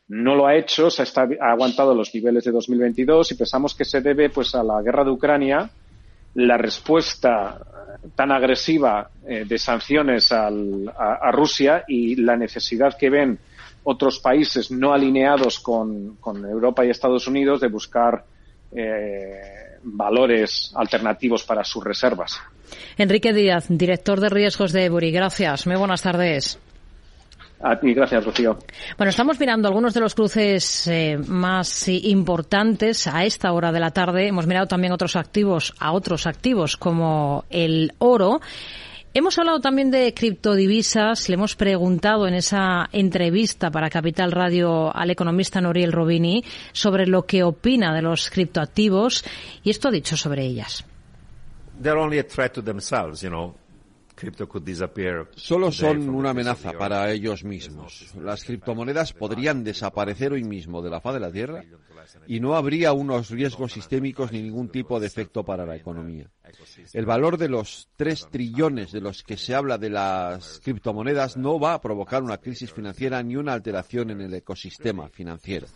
[0.07, 4.01] No lo ha hecho, se ha aguantado los niveles de 2022 y pensamos que se
[4.03, 5.68] debe pues a la guerra de Ucrania,
[6.37, 7.59] la respuesta
[8.14, 10.51] tan agresiva eh, de sanciones a,
[11.33, 13.38] Rusia y la necesidad que ven
[13.85, 18.25] otros países no alineados con, Europa y Estados Unidos de buscar
[18.72, 22.38] eh, valores alternativos para sus reservas.
[22.99, 25.12] Enrique Díaz, director de riesgos de Eburi.
[25.12, 25.66] Gracias.
[25.66, 26.59] Muy buenas tardes.
[27.69, 28.59] A ti, gracias, Rocío.
[28.97, 33.91] Bueno, estamos mirando algunos de los cruces eh, más importantes a esta hora de la
[33.91, 34.29] tarde.
[34.29, 38.41] Hemos mirado también otros activos, a otros activos como el oro.
[39.15, 41.29] Hemos hablado también de criptodivisas.
[41.29, 47.27] Le hemos preguntado en esa entrevista para Capital Radio al economista Noriel Robini sobre lo
[47.27, 49.25] que opina de los criptoactivos
[49.65, 50.85] y esto ha dicho sobre ellas.
[51.83, 53.57] They're only a threat to themselves, you know.
[55.35, 58.15] Solo son una amenaza para ellos mismos.
[58.21, 61.63] Las criptomonedas podrían desaparecer hoy mismo de la faz de la Tierra
[62.27, 66.31] y no habría unos riesgos sistémicos ni ningún tipo de efecto para la economía.
[66.93, 71.61] El valor de los tres trillones de los que se habla de las criptomonedas no
[71.61, 75.67] va a provocar una crisis financiera ni una alteración en el ecosistema financiero.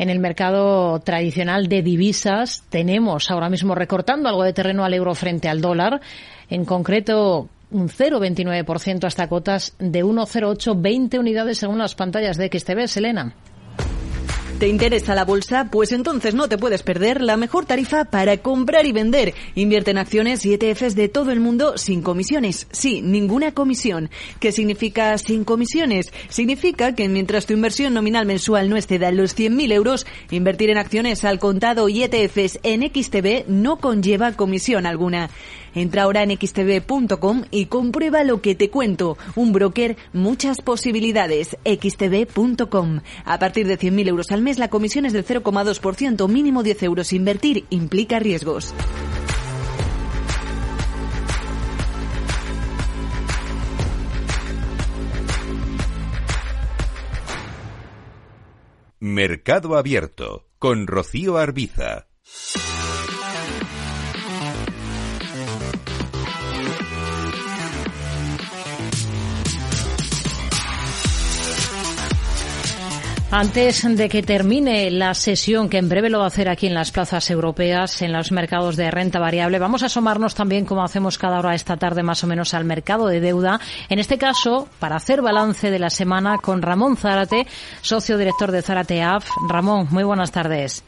[0.00, 5.14] En el mercado tradicional de divisas tenemos ahora mismo recortando algo de terreno al euro
[5.14, 6.00] frente al dólar,
[6.50, 12.86] en concreto un 0,29% hasta cotas de 1,0820 unidades según las pantallas de XTB.
[12.88, 13.34] Selena.
[14.60, 15.68] ¿Te interesa la bolsa?
[15.70, 19.32] Pues entonces no te puedes perder la mejor tarifa para comprar y vender.
[19.54, 22.66] Invierte en acciones y ETFs de todo el mundo sin comisiones.
[22.70, 24.10] Sí, ninguna comisión.
[24.38, 26.12] ¿Qué significa sin comisiones?
[26.28, 31.24] Significa que mientras tu inversión nominal mensual no exceda los 100.000 euros, invertir en acciones
[31.24, 35.30] al contado y ETFs en XTB no conlleva comisión alguna.
[35.74, 39.16] Entra ahora en xtb.com y comprueba lo que te cuento.
[39.36, 41.56] Un broker, muchas posibilidades.
[41.64, 43.00] xtb.com.
[43.24, 47.12] A partir de 100.000 euros al mes, la comisión es del 0,2%, mínimo 10 euros.
[47.12, 48.74] Invertir implica riesgos.
[59.02, 62.06] Mercado Abierto con Rocío Arbiza.
[73.32, 76.74] Antes de que termine la sesión, que en breve lo va a hacer aquí en
[76.74, 81.16] las plazas europeas, en los mercados de renta variable, vamos a asomarnos también, como hacemos
[81.16, 83.60] cada hora esta tarde más o menos, al mercado de deuda.
[83.88, 87.46] En este caso, para hacer balance de la semana con Ramón Zárate,
[87.82, 89.28] socio director de Zárate AF.
[89.48, 90.82] Ramón, muy buenas tardes.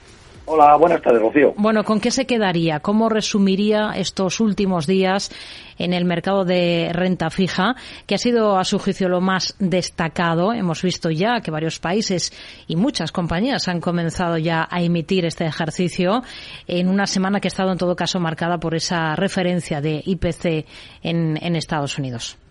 [0.44, 1.54] Hola, buenas tardes, Rocío.
[1.56, 2.80] Bueno, ¿con qué se quedaría?
[2.80, 5.30] ¿Cómo resumiría estos últimos días
[5.78, 7.76] en el mercado de renta fija,
[8.06, 10.52] que ha sido, a su juicio, lo más destacado?
[10.52, 12.32] Hemos visto ya que varios países
[12.66, 16.22] y muchas compañías han comenzado ya a emitir este ejercicio
[16.66, 20.66] en una semana que ha estado, en todo caso, marcada por esa referencia de IPC
[21.02, 22.41] en Estados Unidos.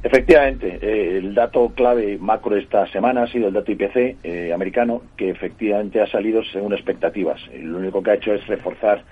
[0.00, 5.02] Efectivamente, eh, el dato clave macro esta semana ha sido el dato IPC eh, americano,
[5.16, 7.40] que efectivamente ha salido según expectativas.
[7.52, 9.02] Lo único que ha hecho es reforzar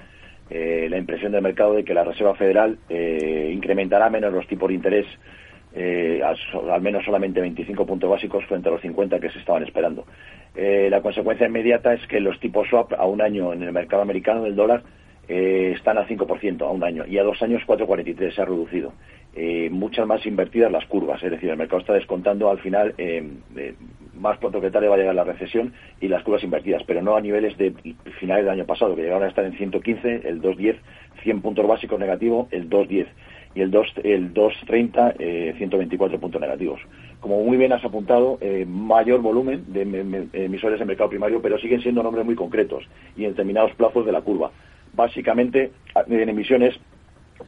[0.49, 4.75] eh, la impresión del mercado de que la Reserva Federal incrementará menos los tipos de
[4.75, 5.07] interés,
[5.75, 10.07] al, al, menos solamente 25 puntos básicos frente a los 50 que se estaban esperando.
[10.55, 14.45] la consecuencia inmediata es que los tipos swap a un año en el mercado americano
[14.45, 14.85] del dólar
[15.29, 18.93] están al 5% a un año y a dos años 4,43 se ha reducido
[19.35, 23.23] eh, muchas más invertidas las curvas, es decir, el mercado está descontando al final eh,
[23.57, 23.75] eh,
[24.15, 27.17] más pronto que tarde va a llegar la recesión y las curvas invertidas, pero no
[27.17, 27.75] a niveles de
[28.19, 30.77] finales del año pasado, que llegaron a estar en 115, el 210,
[31.23, 33.09] 100 puntos básicos negativo, el 210
[33.55, 36.81] y el 2 el 230 eh, 124 puntos negativos.
[37.21, 39.83] Como muy bien has apuntado, eh, mayor volumen de
[40.33, 42.85] emisores en mercado primario, pero siguen siendo nombres muy concretos
[43.17, 44.51] y en determinados plazos de la curva.
[44.97, 45.71] Básicamente
[46.09, 46.79] en emisiones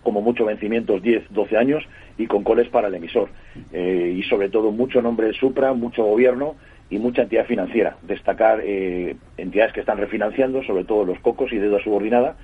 [0.02, 1.84] como mucho vencimientos 10, 12 años
[2.16, 3.28] y con coles para el emisor.
[3.72, 6.56] Eh, y sobre todo mucho nombre de Supra, mucho gobierno
[6.90, 7.96] y mucha entidad financiera.
[8.02, 12.36] Destacar eh, entidades que están refinanciando, sobre todo los cocos y deuda subordinada.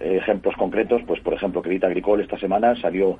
[0.00, 3.18] Eh, ejemplos concretos, pues por ejemplo, Crédit Agricole esta semana salió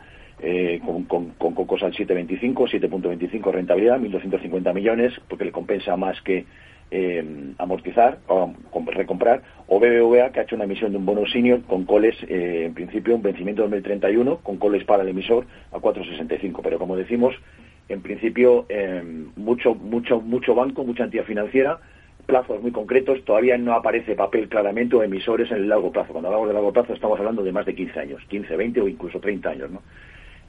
[0.85, 6.47] con, con, cocos al 7,25, 7.25 rentabilidad, 1.250 millones, porque le compensa más que
[6.95, 8.53] eh, amortizar o
[8.85, 12.65] recomprar, o BBVA que ha hecho una emisión de un bono senior con coles, eh,
[12.67, 16.61] en principio, un vencimiento 2031, con coles para el emisor a 4,65.
[16.63, 17.35] Pero como decimos,
[17.89, 19.03] en principio, eh,
[19.37, 21.79] mucho, mucho, mucho banco, mucha entidad financiera,
[22.27, 26.13] plazos muy concretos, todavía no aparece papel claramente o emisores en el largo plazo.
[26.13, 28.89] Cuando hablamos de largo plazo estamos hablando de más de 15 años, 15, 20 o
[28.89, 29.71] incluso 30 años.
[29.71, 29.81] ¿no?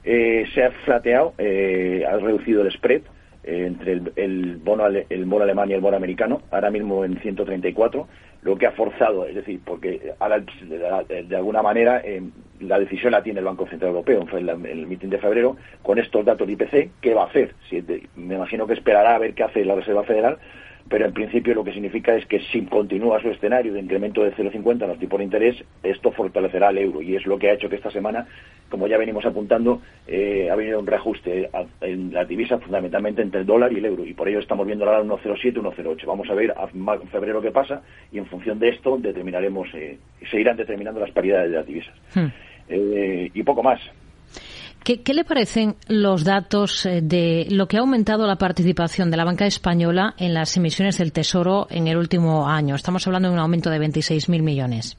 [0.04, 3.08] se ha flateado, ha reducido el spread, eh,
[3.44, 8.08] entre el, bono el bono alemán y el bono americano, ahora mismo en 134,
[8.42, 12.22] lo que ha forzado, es decir, porque ahora de, alguna manera eh,
[12.60, 15.98] la decisión la tiene el Banco Central Europeo en el, el mitin de febrero con
[15.98, 17.54] estos datos de IPC, ¿qué va a hacer?
[17.70, 17.82] Si,
[18.16, 20.38] me imagino que esperará a ver qué hace la Reserva Federal
[20.88, 24.34] pero en principio lo que significa es que si continúa su escenario de incremento de
[24.34, 27.54] 0,50 en los tipos de interés, esto fortalecerá el euro y es lo que ha
[27.54, 28.26] hecho que esta semana,
[28.68, 33.46] como ya venimos apuntando, eh, ha venido un reajuste en la divisa fundamentalmente entre el
[33.46, 36.06] dólar y el euro y por ello estamos viendo ahora 1,07, 1,08.
[36.06, 39.98] Vamos a ver en febrero qué pasa y en función de esto determinaremos, eh,
[40.30, 41.94] se irán determinando las paridades de las divisas.
[42.14, 42.26] Hmm.
[42.68, 43.80] Eh, y poco más.
[44.84, 49.24] ¿Qué, le parecen los datos eh, de lo que ha aumentado la participación de la
[49.24, 52.74] banca española en las emisiones del Tesoro en el último año?
[52.74, 54.98] Estamos hablando de un aumento de 26.000 millones.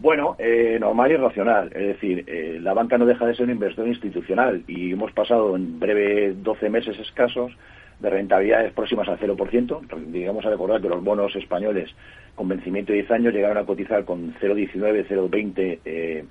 [0.00, 1.70] Bueno, eh, normal y racional.
[1.74, 5.54] Es decir, eh, la banca no deja de ser un inversor institucional y hemos pasado
[5.54, 7.52] en breve 12 meses escasos
[8.00, 9.80] de rentabilidades próximas al 0%.
[10.06, 11.90] Digamos a recordar que los bonos españoles
[12.34, 16.24] con vencimiento de 10 años llegaron a cotizar con 0,19, 0,20 eh,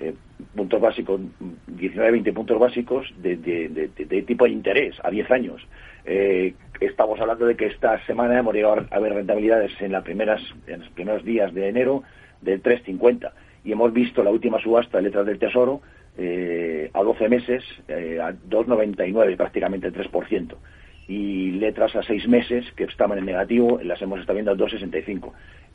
[0.00, 0.14] eh,
[0.56, 1.20] puntos básicos,
[1.68, 5.66] 19-20 puntos básicos de, de, tipo de interés a 10 años.
[6.04, 10.40] Eh, estamos hablando de que esta semana hemos llegado a ver rentabilidades en, las primeras,
[10.66, 12.02] en los primeros días de enero
[12.40, 13.30] del 3,50
[13.64, 15.82] y hemos visto la última subasta de letras del Tesoro
[16.16, 20.54] eh, a 12 meses a 2,99, prácticamente el 3%.
[21.08, 25.32] Y letras a 6 meses que estaban en negativo, las hemos estado viendo a 2,65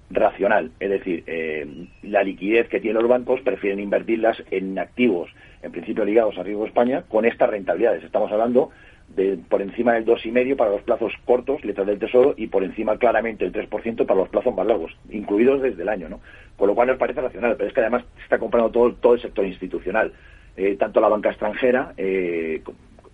[0.09, 5.29] racional, es decir, eh, la liquidez que tienen los bancos prefieren invertirlas en activos,
[5.63, 8.03] en principio ligados a riesgo España, con estas rentabilidades.
[8.03, 8.69] Estamos hablando
[9.09, 12.97] de por encima del 2,5% para los plazos cortos, letras del Tesoro, y por encima
[12.97, 16.21] claramente el 3% para los plazos más largos, incluidos desde el año, ¿no?
[16.57, 19.13] Con lo cual nos parece racional, pero es que además se está comprando todo, todo
[19.13, 20.13] el sector institucional,
[20.57, 22.61] eh, tanto la banca extranjera eh,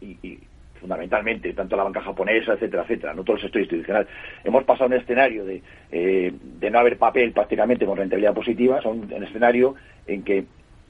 [0.01, 0.39] y
[0.81, 4.07] fundamentalmente, tanto la banca japonesa, etcétera, etcétera, no todo el sector institucional.
[4.43, 5.61] Hemos pasado un escenario de,
[5.91, 9.75] eh, de no haber papel prácticamente con rentabilidad positiva, a un, escenario
[10.07, 10.45] en que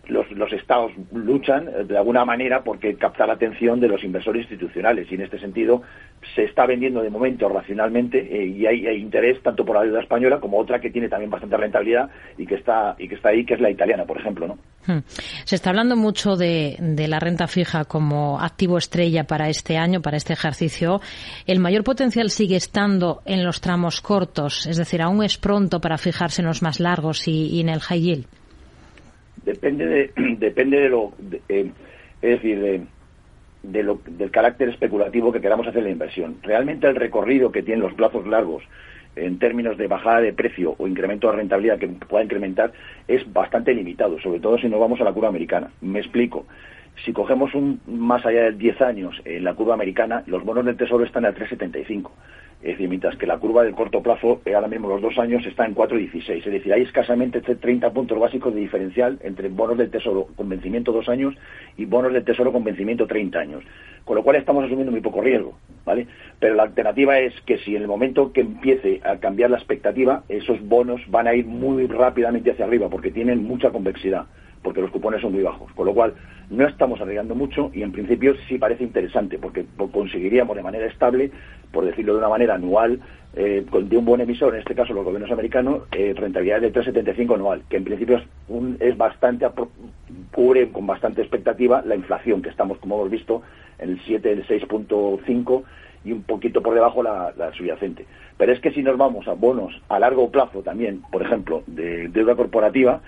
[0.08, 4.44] los, los, estados luchan eh, de alguna manera porque captar la atención de los inversores
[4.44, 5.12] institucionales.
[5.12, 5.82] Y en este sentido
[6.36, 10.40] se está vendiendo de momento racionalmente eh, y hay, interés tanto por la deuda española
[10.40, 13.56] como otra que tiene también bastante rentabilidad y que está y que está ahí que
[13.56, 15.00] es la italiana por ejemplo no hmm.
[15.44, 20.02] se está hablando mucho de, de la renta fija como activo estrella para este año
[20.02, 21.02] para este ejercicio.
[21.48, 25.98] El mayor potencial sigue estando en los tramos cortos es decir aún es pronto para
[25.98, 28.41] fijarse en los más largos y, y en el high yield
[29.46, 31.14] depende de, depende de lo,
[31.50, 31.72] eh,
[32.22, 32.88] es decir,
[33.64, 36.38] de, lo, del carácter especulativo que queramos hacer la inversión.
[36.42, 38.64] Realmente el recorrido que tienen los plazos largos
[39.16, 42.72] en términos de bajada de precio o incremento de rentabilidad que pueda incrementar
[43.08, 45.72] es bastante limitado, sobre todo si nos vamos a la curva americana.
[45.82, 46.46] Me explico.
[47.06, 50.78] Si cogemos un más allá de 10 años en la curva americana, los bonos del
[50.78, 52.12] Tesoro están a 3,75.
[52.62, 55.44] Es decir, mientras que la curva del corto plazo, eh, ahora mismo los dos años,
[55.48, 56.46] está en 4,16.
[56.46, 60.92] Es decir, hay escasamente 30 puntos básicos de diferencial entre bonos del Tesoro con vencimiento
[60.92, 61.34] dos años
[61.76, 63.64] y bonos del Tesoro con vencimiento 30 años.
[64.06, 66.06] Con lo cual estamos asumiendo muy poco riesgo, ¿vale?
[66.40, 70.24] Pero la alternativa es que si en el momento que empiece a cambiar la expectativa,
[70.30, 74.28] esos bonos van a ir muy rápidamente hacia arriba porque tienen mucha convexidad
[74.62, 75.72] porque los cupones son muy bajos.
[75.74, 76.14] Con lo cual,
[76.50, 81.32] no estamos arriesgando mucho y en principio sí parece interesante, porque conseguiríamos de manera estable,
[81.72, 83.00] por decirlo de una manera anual,
[83.34, 87.36] eh, de un buen emisor, en este caso los gobiernos americanos, eh, rentabilidad de 3,75
[87.36, 89.48] anual, que en principio es, un, es bastante,
[90.34, 93.42] cubre con bastante expectativa la inflación, que estamos, como hemos visto,
[93.80, 95.64] en el 7, el 6.5
[96.04, 98.06] y un poquito por debajo la, la, subyacente.
[98.38, 102.10] Pero es que si nos vamos a bonos a largo plazo también, por ejemplo, de
[102.10, 103.02] deuda corporativa,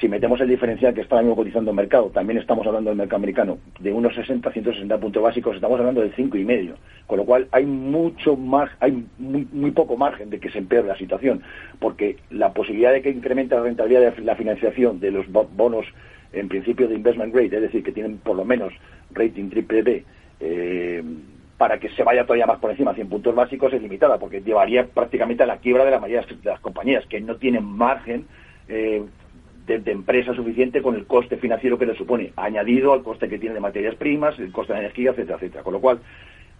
[0.00, 2.98] si metemos el diferencial que está ahora mismo cotizando el mercado, también estamos hablando del
[2.98, 6.74] mercado americano, de unos 60, 160 puntos básicos, estamos hablando del 5,5.
[7.06, 10.88] Con lo cual hay mucho más, hay muy, muy poco margen de que se empeore
[10.88, 11.42] la situación,
[11.78, 15.86] porque la posibilidad de que incremente la rentabilidad de la financiación de los bonos
[16.32, 18.72] en principio de investment grade, es decir, que tienen por lo menos
[19.12, 20.04] rating triple B,
[20.40, 21.02] eh,
[21.56, 24.86] para que se vaya todavía más por encima, 100 puntos básicos, es limitada, porque llevaría
[24.86, 28.26] prácticamente a la quiebra de la mayoría de las compañías, que no tienen margen
[28.68, 29.04] eh,
[29.66, 33.54] de, empresa suficiente con el coste financiero que le supone, añadido al coste que tiene
[33.54, 35.62] de materias primas, el coste de energía, etcétera, etcétera.
[35.62, 36.00] Con lo cual,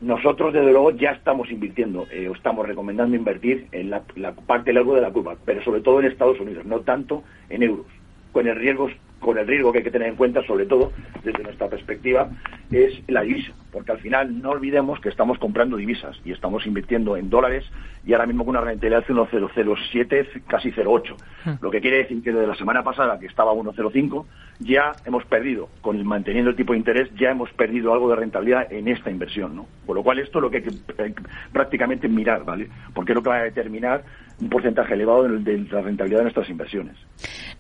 [0.00, 4.72] nosotros, desde luego, ya estamos invirtiendo, eh, o estamos recomendando invertir en la, la parte
[4.72, 7.86] largo de la curva, pero sobre todo en Estados Unidos, no tanto en euros,
[8.32, 8.88] con el riesgo
[9.20, 10.92] con el riesgo que hay que tener en cuenta, sobre todo
[11.24, 12.28] desde nuestra perspectiva,
[12.70, 17.16] es la divisa, porque al final no olvidemos que estamos comprando divisas y estamos invirtiendo
[17.16, 17.64] en dólares
[18.06, 21.16] y ahora mismo con una rentabilidad de 1,007, casi 0,8.
[21.44, 21.50] Hmm.
[21.60, 24.24] Lo que quiere decir que desde la semana pasada, que estaba a 1,05,
[24.60, 28.16] ya hemos perdido, con el, manteniendo el tipo de interés, ya hemos perdido algo de
[28.16, 29.66] rentabilidad en esta inversión, ¿no?
[29.84, 31.22] Por lo cual esto es lo que hay que
[31.52, 32.68] prácticamente mirar, ¿vale?
[32.94, 34.04] Porque es lo que va a determinar
[34.40, 36.96] un porcentaje elevado de la rentabilidad de nuestras inversiones.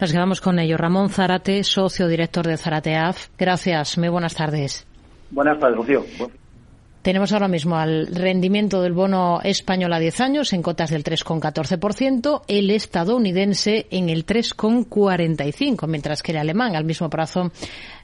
[0.00, 0.76] Nos quedamos con ello.
[0.76, 3.28] Ramón Zarate, socio director de Zarate AF.
[3.36, 3.98] Gracias.
[3.98, 4.86] Muy buenas tardes.
[5.30, 6.04] Buenas tardes, Rocío.
[7.04, 12.44] Tenemos ahora mismo al rendimiento del bono español a 10 años en cotas del 3,14%,
[12.48, 17.52] el estadounidense en el 3,45%, mientras que el alemán al mismo plazo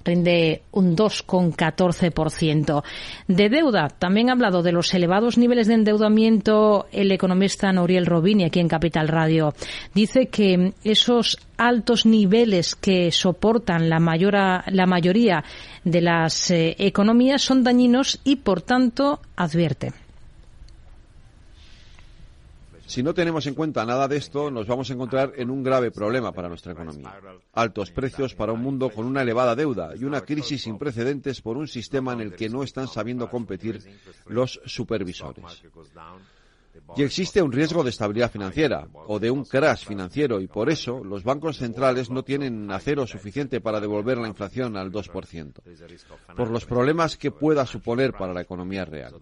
[0.05, 2.83] rinde un 2,14%.
[3.27, 8.45] De deuda, también ha hablado de los elevados niveles de endeudamiento el economista Noriel Robini
[8.45, 9.55] aquí en Capital Radio.
[9.95, 13.99] Dice que esos altos niveles que soportan la,
[14.67, 15.45] la mayoría
[15.85, 18.90] de las eh, economías son dañinos y, por tanto,
[19.37, 19.93] advierte.
[22.91, 25.93] Si no tenemos en cuenta nada de esto, nos vamos a encontrar en un grave
[25.93, 27.15] problema para nuestra economía.
[27.53, 31.57] Altos precios para un mundo con una elevada deuda y una crisis sin precedentes por
[31.57, 33.81] un sistema en el que no están sabiendo competir
[34.27, 35.63] los supervisores.
[36.97, 41.03] Y existe un riesgo de estabilidad financiera o de un crash financiero y por eso
[41.05, 46.65] los bancos centrales no tienen acero suficiente para devolver la inflación al 2%, por los
[46.65, 49.15] problemas que pueda suponer para la economía real.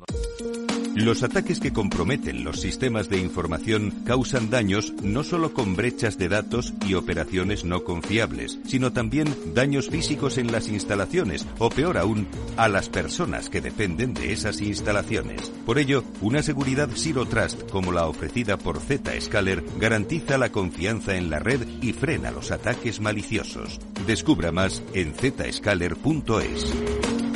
[0.99, 6.29] Los ataques que comprometen los sistemas de información causan daños no solo con brechas de
[6.29, 12.27] datos y operaciones no confiables, sino también daños físicos en las instalaciones o peor aún,
[12.57, 15.53] a las personas que dependen de esas instalaciones.
[15.65, 21.31] Por ello, una seguridad Zero Trust como la ofrecida por Zscaler garantiza la confianza en
[21.31, 23.79] la red y frena los ataques maliciosos.
[24.05, 27.28] Descubra más en zscaler.es.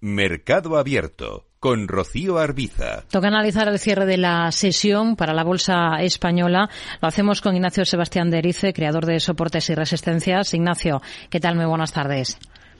[0.00, 3.02] Mercado Abierto con Rocío Arbiza.
[3.10, 6.68] Toca analizar el cierre de la sesión para la Bolsa Española.
[7.00, 10.52] Lo hacemos con Ignacio Sebastián de Erice, creador de Soportes y Resistencias.
[10.54, 11.56] Ignacio, ¿qué tal?
[11.56, 12.38] Muy buenas tardes.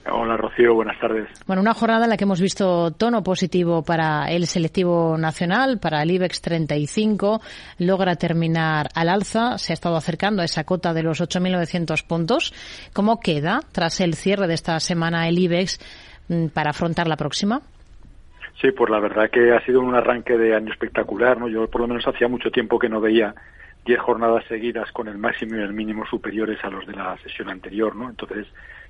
[0.09, 1.29] Hola Rocío, buenas tardes.
[1.47, 6.03] Bueno, una jornada en la que hemos visto tono positivo para el selectivo nacional, para
[6.03, 7.41] el IBEX 35,
[7.79, 12.55] logra terminar al alza, se ha estado acercando a esa cota de los 8.900 puntos.
[12.93, 15.81] ¿Cómo queda tras el cierre de esta semana el IBEX
[16.53, 17.61] para afrontar la próxima?
[18.61, 21.49] Sí, pues la verdad que ha sido un arranque de año espectacular, ¿no?
[21.49, 23.35] Yo por lo menos hacía mucho tiempo que no veía
[23.85, 27.51] 10 jornadas seguidas con el máximo y el mínimo superiores a los de la sesión
[27.51, 28.09] anterior, ¿no?
[28.09, 28.47] Entonces,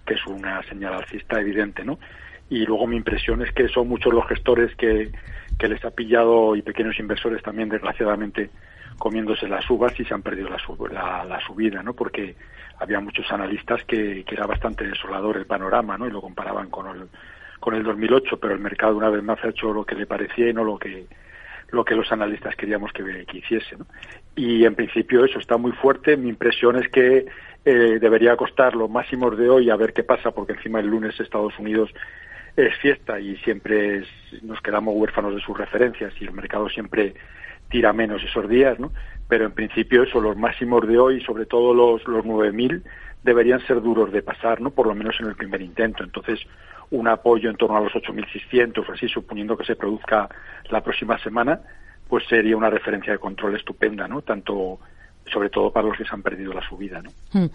[0.07, 1.99] que es una señal alcista evidente, ¿no?
[2.49, 5.11] Y luego mi impresión es que son muchos los gestores que,
[5.59, 8.51] que les ha pillado y pequeños inversores también, desgraciadamente,
[8.99, 11.94] comiéndose las uvas y se han perdido la, la, subida, ¿no?
[11.94, 12.36] Porque
[12.78, 16.07] había muchos analistas que, que, era bastante desolador el panorama, ¿no?
[16.07, 17.09] Y lo comparaban con el,
[17.61, 20.49] con el 2008, pero el mercado una vez más ha hecho lo que le parecía
[20.49, 21.07] y no lo que
[21.70, 23.76] lo que los analistas queríamos que, que hiciese.
[23.76, 23.86] ¿no?
[24.36, 26.16] Y en principio eso está muy fuerte.
[26.16, 27.26] Mi impresión es que
[27.64, 31.18] eh, debería costar los máximos de hoy a ver qué pasa, porque encima el lunes
[31.18, 31.90] Estados Unidos
[32.57, 34.05] es fiesta y siempre
[34.42, 37.14] nos quedamos huérfanos de sus referencias y el mercado siempre
[37.69, 38.93] tira menos esos días, ¿no?
[39.29, 42.83] Pero en principio eso, los máximos de hoy, sobre todo los, los 9.000,
[43.23, 44.71] deberían ser duros de pasar, ¿no?
[44.71, 46.05] Por lo menos en el primer intento.
[46.05, 46.41] Entonces,
[46.91, 50.29] un apoyo en torno a los 8.600 o así, suponiendo que se produzca
[50.71, 51.61] la próxima semana,
[52.09, 54.23] pues sería una referencia de control estupenda, ¿no?
[54.23, 54.79] Tanto
[55.33, 57.03] sobre todo para los que se han perdido la subida.
[57.03, 57.11] ¿no?
[57.33, 57.51] Hmm.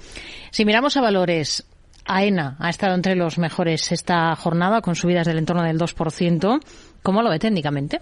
[0.51, 1.65] Si miramos a valores,
[2.05, 6.59] AENA ha estado entre los mejores esta jornada con subidas del entorno del 2%.
[7.01, 8.01] ¿Cómo lo ve técnicamente?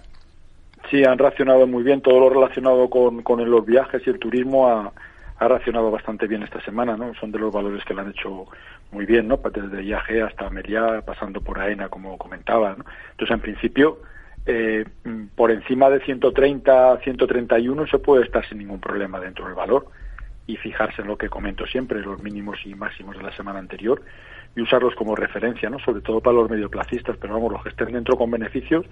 [0.90, 2.00] Sí, han reaccionado muy bien.
[2.00, 4.92] Todo lo relacionado con, con los viajes y el turismo ha,
[5.38, 7.14] ha reaccionado bastante bien esta semana, ¿no?
[7.14, 8.46] Son de los valores que lo han hecho
[8.90, 9.36] muy bien, ¿no?
[9.38, 12.84] Desde IAG hasta Meliá, pasando por AENA, como comentaba, ¿no?
[13.12, 13.98] Entonces, en principio,
[14.46, 14.84] eh,
[15.36, 19.86] por encima de 130, 131 se puede estar sin ningún problema dentro del valor
[20.46, 24.02] y fijarse en lo que comento siempre, los mínimos y máximos de la semana anterior
[24.56, 25.78] y usarlos como referencia, ¿no?
[25.78, 28.84] Sobre todo para los medioplacistas, pero vamos, los que estén dentro con beneficios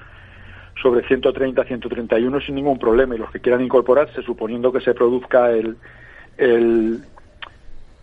[0.82, 3.14] sobre 130, 131 sin ningún problema.
[3.14, 5.76] Y los que quieran incorporarse, suponiendo que se produzca el,
[6.36, 7.00] el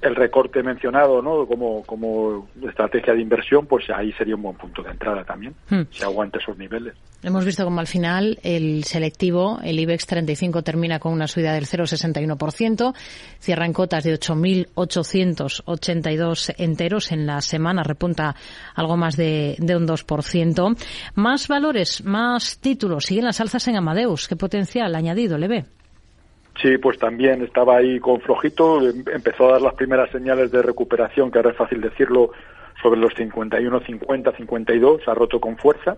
[0.06, 1.46] el recorte mencionado ¿no?
[1.46, 5.82] como, como estrategia de inversión, pues ahí sería un buen punto de entrada también, hmm.
[5.90, 6.94] si aguanta esos niveles.
[7.24, 11.66] Hemos visto como al final el selectivo, el IBEX 35, termina con una subida del
[11.66, 12.94] 0,61%,
[13.40, 18.36] cierra en cotas de 8.882 enteros en la semana, repunta
[18.76, 20.78] algo más de, de un 2%.
[21.16, 24.28] Más valores, más títulos, siguen las alzas en Amadeus.
[24.28, 25.66] ¿Qué potencial añadido le ve?
[26.62, 30.62] Sí, pues también estaba ahí con flojito, em, empezó a dar las primeras señales de
[30.62, 32.32] recuperación, que ahora es fácil decirlo,
[32.82, 35.98] sobre los 51, 50, 52, ha roto con fuerza.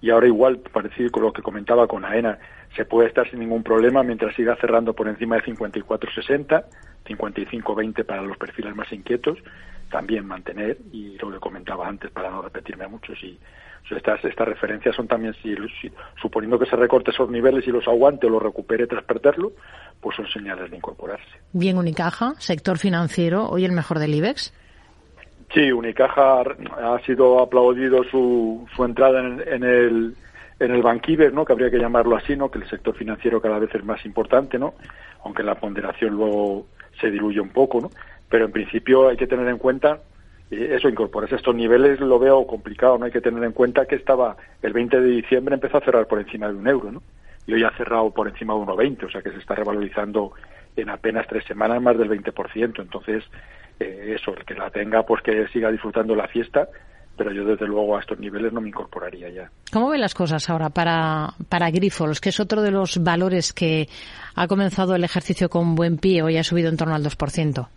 [0.00, 2.38] Y ahora igual, parecido con lo que comentaba con AENA,
[2.76, 6.64] se puede estar sin ningún problema mientras siga cerrando por encima de 54, 60,
[7.06, 9.38] 55, 20 para los perfiles más inquietos,
[9.90, 13.38] también mantener y lo que comentaba antes para no repetirme mucho, si
[13.90, 15.54] estas, estas referencias son también, si,
[16.20, 19.52] suponiendo que se recorte esos niveles y los aguante o los recupere tras perderlo,
[20.00, 21.28] pues son señales de incorporarse.
[21.52, 24.52] Bien, Unicaja, sector financiero, hoy el mejor del IBEX.
[25.52, 30.14] Sí, Unicaja ha sido aplaudido su, su entrada en, el
[30.60, 31.44] en el Bankiver, ¿no?
[31.44, 32.50] Que habría que llamarlo así, ¿no?
[32.50, 34.74] Que el sector financiero cada vez es más importante, ¿no?
[35.24, 36.66] Aunque la ponderación luego
[37.00, 37.90] se diluye un poco, ¿no?
[38.28, 40.00] Pero en principio hay que tener en cuenta
[40.50, 43.04] eso, incorporarse estos niveles lo veo complicado, ¿no?
[43.04, 46.18] Hay que tener en cuenta que estaba, el 20 de diciembre empezó a cerrar por
[46.20, 47.02] encima de un euro, ¿no?
[47.46, 50.32] Y hoy ha cerrado por encima de 1,20, o sea que se está revalorizando
[50.76, 52.80] en apenas tres semanas más del 20%.
[52.80, 53.24] Entonces,
[53.80, 56.68] eh, eso, el que la tenga, pues que siga disfrutando la fiesta,
[57.16, 59.50] pero yo desde luego a estos niveles no me incorporaría ya.
[59.72, 63.88] ¿Cómo ven las cosas ahora para, para Grifols, que es otro de los valores que
[64.34, 67.68] ha comenzado el ejercicio con buen pie, hoy ha subido en torno al 2%?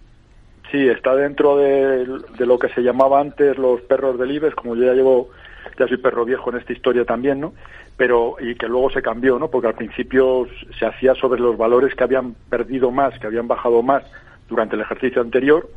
[0.72, 2.08] Sí, está dentro de,
[2.40, 5.30] lo que se llamaba antes los perros del IBEX, como yo ya llevo,
[5.78, 7.54] ya soy perro viejo en esta historia también, ¿no?
[7.98, 9.50] Pero, y que luego se cambió, ¿no?
[9.50, 10.48] Porque al principio
[10.80, 14.04] se hacía sobre los valores que habían perdido más, que habían bajado más
[14.48, 15.70] durante el ejercicio anterior,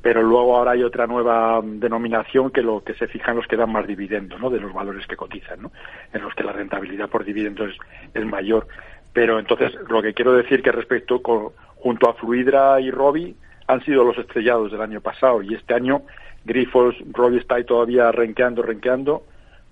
[0.00, 3.70] pero luego ahora hay otra nueva denominación que lo que se fijan los que dan
[3.70, 4.48] más dividendos, ¿no?
[4.48, 5.72] De los valores que cotizan, ¿no?
[6.14, 7.76] En los que la rentabilidad por dividendos es,
[8.14, 8.66] es mayor.
[9.12, 13.36] Pero entonces, lo que quiero decir que respecto con, junto a Fluidra y Robi,
[13.66, 16.02] han sido los estrellados del año pasado y este año
[16.44, 19.24] Grifols, Robbie está ahí todavía renqueando, renqueando,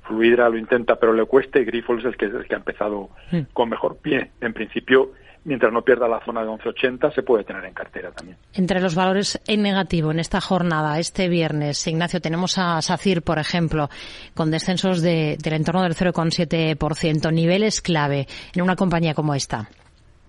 [0.03, 3.11] Fluidra lo intenta pero le cuesta y Grifols es el que, el que ha empezado
[3.53, 4.30] con mejor pie.
[4.41, 5.12] En principio,
[5.45, 8.36] mientras no pierda la zona de 11.80, se puede tener en cartera también.
[8.55, 13.38] Entre los valores en negativo en esta jornada, este viernes, Ignacio, tenemos a SACIR, por
[13.38, 13.88] ejemplo,
[14.34, 19.68] con descensos de, del entorno del 0,7%, niveles clave en una compañía como esta.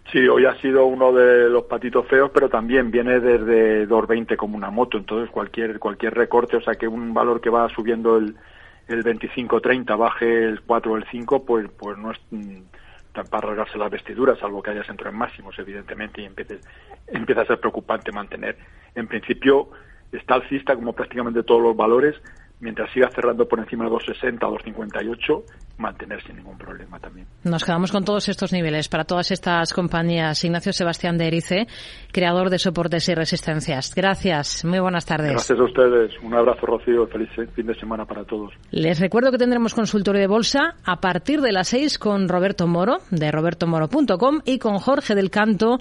[0.10, 4.58] Sí, hoy ha sido uno de los patitos feos, pero también viene desde 2.20 como
[4.58, 8.36] una moto, entonces cualquier cualquier recorte, o sea que un valor que va subiendo el,
[8.88, 12.62] el 25-30 baje el 4 o el 5, pues pues no es mm,
[13.30, 16.60] para rasgarse las vestiduras, salvo que haya centro en máximos, evidentemente, y empiece,
[17.08, 18.58] empieza a ser preocupante mantener.
[18.96, 19.70] En principio,
[20.12, 22.16] está alcista como prácticamente todos los valores,
[22.60, 25.44] mientras siga cerrando por encima de 2,60 2,58,
[25.82, 27.28] mantener sin ningún problema también.
[27.44, 30.44] Nos quedamos con todos estos niveles para todas estas compañías.
[30.44, 31.68] Ignacio Sebastián de Erice,
[32.12, 33.94] creador de soportes y resistencias.
[33.96, 35.32] Gracias, muy buenas tardes.
[35.32, 36.12] Gracias a ustedes.
[36.22, 37.08] Un abrazo, Rocío.
[37.08, 38.54] Feliz fin de semana para todos.
[38.70, 42.98] Les recuerdo que tendremos consultorio de bolsa a partir de las 6 con Roberto Moro,
[43.10, 45.80] de robertomoro.com, y con Jorge del Canto,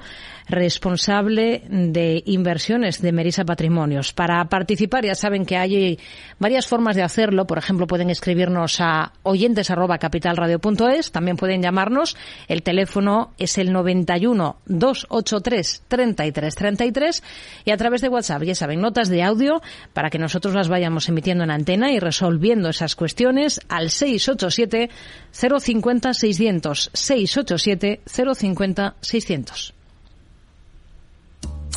[0.48, 4.12] responsable de inversiones de Merisa Patrimonios.
[4.12, 5.98] Para participar, ya saben que hay
[6.38, 7.46] varias formas de hacerlo.
[7.46, 11.12] Por ejemplo, pueden escribirnos a oyentes capitalradio.es.
[11.12, 12.16] También pueden llamarnos.
[12.48, 17.22] El teléfono es el 91 283 33 33
[17.64, 19.62] y a través de WhatsApp, ya saben, notas de audio
[19.92, 24.90] para que nosotros las vayamos emitiendo en antena y resolviendo esas cuestiones al 687
[25.32, 29.79] 050 600 687 050 600.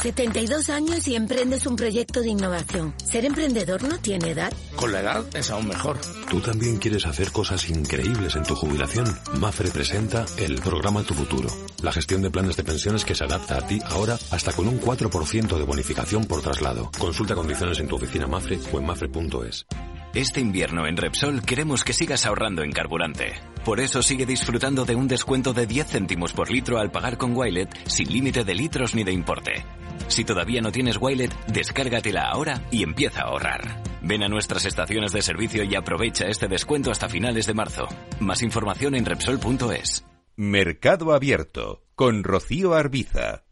[0.01, 2.93] 72 años y emprendes un proyecto de innovación.
[3.03, 4.51] ¿Ser emprendedor no tiene edad?
[4.75, 5.97] Con la edad es aún mejor.
[6.29, 9.05] ¿Tú también quieres hacer cosas increíbles en tu jubilación?
[9.39, 11.49] Mafre presenta el programa Tu Futuro.
[11.81, 14.79] La gestión de planes de pensiones que se adapta a ti ahora hasta con un
[14.79, 16.91] 4% de bonificación por traslado.
[16.97, 19.65] Consulta condiciones en tu oficina Mafre o en mafre.es.
[20.13, 23.33] Este invierno en Repsol queremos que sigas ahorrando en carburante.
[23.65, 27.35] Por eso sigue disfrutando de un descuento de 10 céntimos por litro al pagar con
[27.35, 29.65] Wilet sin límite de litros ni de importe.
[30.07, 33.83] Si todavía no tienes Wilet, descárgatela ahora y empieza a ahorrar.
[34.01, 37.87] Ven a nuestras estaciones de servicio y aprovecha este descuento hasta finales de marzo.
[38.19, 40.05] Más información en Repsol.es.
[40.35, 43.43] Mercado Abierto con Rocío Arbiza.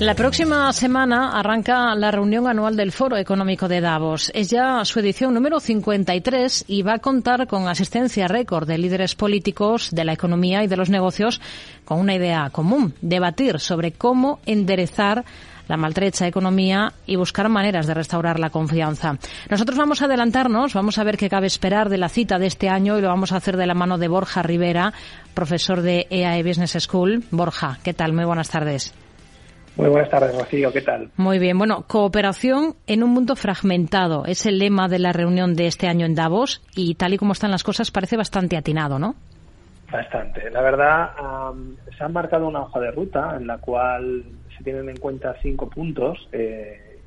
[0.00, 4.30] La próxima semana arranca la reunión anual del Foro Económico de Davos.
[4.32, 9.16] Es ya su edición número 53 y va a contar con asistencia récord de líderes
[9.16, 11.40] políticos de la economía y de los negocios
[11.84, 15.24] con una idea común, debatir sobre cómo enderezar
[15.66, 19.18] la maltrecha economía y buscar maneras de restaurar la confianza.
[19.50, 22.68] Nosotros vamos a adelantarnos, vamos a ver qué cabe esperar de la cita de este
[22.68, 24.92] año y lo vamos a hacer de la mano de Borja Rivera,
[25.34, 27.24] profesor de EAE Business School.
[27.32, 28.12] Borja, ¿qué tal?
[28.12, 28.94] Muy buenas tardes.
[29.78, 30.72] Muy buenas tardes, Rocío.
[30.72, 31.08] ¿Qué tal?
[31.16, 31.56] Muy bien.
[31.56, 36.04] Bueno, cooperación en un mundo fragmentado es el lema de la reunión de este año
[36.04, 39.14] en Davos y tal y como están las cosas parece bastante atinado, ¿no?
[39.92, 40.50] Bastante.
[40.50, 41.10] La verdad,
[41.96, 44.24] se ha marcado una hoja de ruta en la cual
[44.56, 46.98] se tienen en cuenta cinco puntos, eh,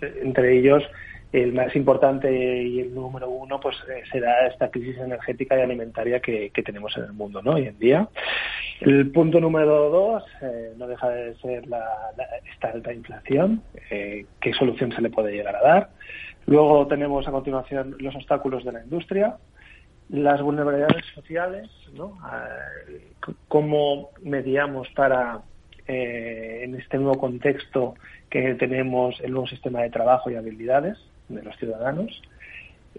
[0.00, 0.84] entre ellos
[1.32, 2.30] el más importante
[2.62, 7.04] y el número uno pues eh, será esta crisis energética y alimentaria que, tenemos en
[7.04, 7.52] el mundo ¿no?
[7.52, 8.08] hoy en día.
[8.80, 11.84] El punto número dos eh, no deja de ser la,
[12.52, 15.90] esta alta inflación, eh, qué solución se le puede llegar a dar.
[16.46, 19.36] Luego tenemos a continuación los obstáculos de la industria,
[20.10, 22.18] las vulnerabilidades sociales, ¿no?
[23.48, 25.40] cómo mediamos para
[25.86, 27.94] en este nuevo contexto
[28.28, 30.98] que tenemos el nuevo sistema de trabajo y habilidades
[31.28, 32.22] de los ciudadanos.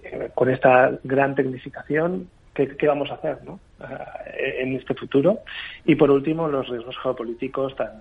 [0.03, 3.59] Eh, con esta gran tecnificación, ¿qué, vamos a hacer ¿no?
[3.79, 5.39] Eh, en este futuro?
[5.85, 7.91] Y por último, los riesgos geopolíticos tan,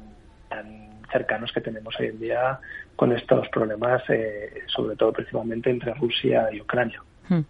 [0.48, 2.58] tan cercanos que tenemos hoy en día
[2.96, 7.02] con estos problemas, eh, sobre todo principalmente entre Rusia y Ucrania.
[7.28, 7.42] Hmm.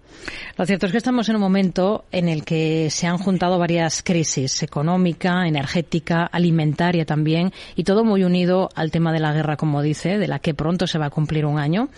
[0.59, 4.03] Lo cierto es que estamos en un momento en el que se han juntado varias
[4.03, 9.83] crisis económica, energética, alimentaria también, y todo muy unido al tema de la guerra, como
[9.83, 11.89] dice, de la que pronto se va a cumplir un año.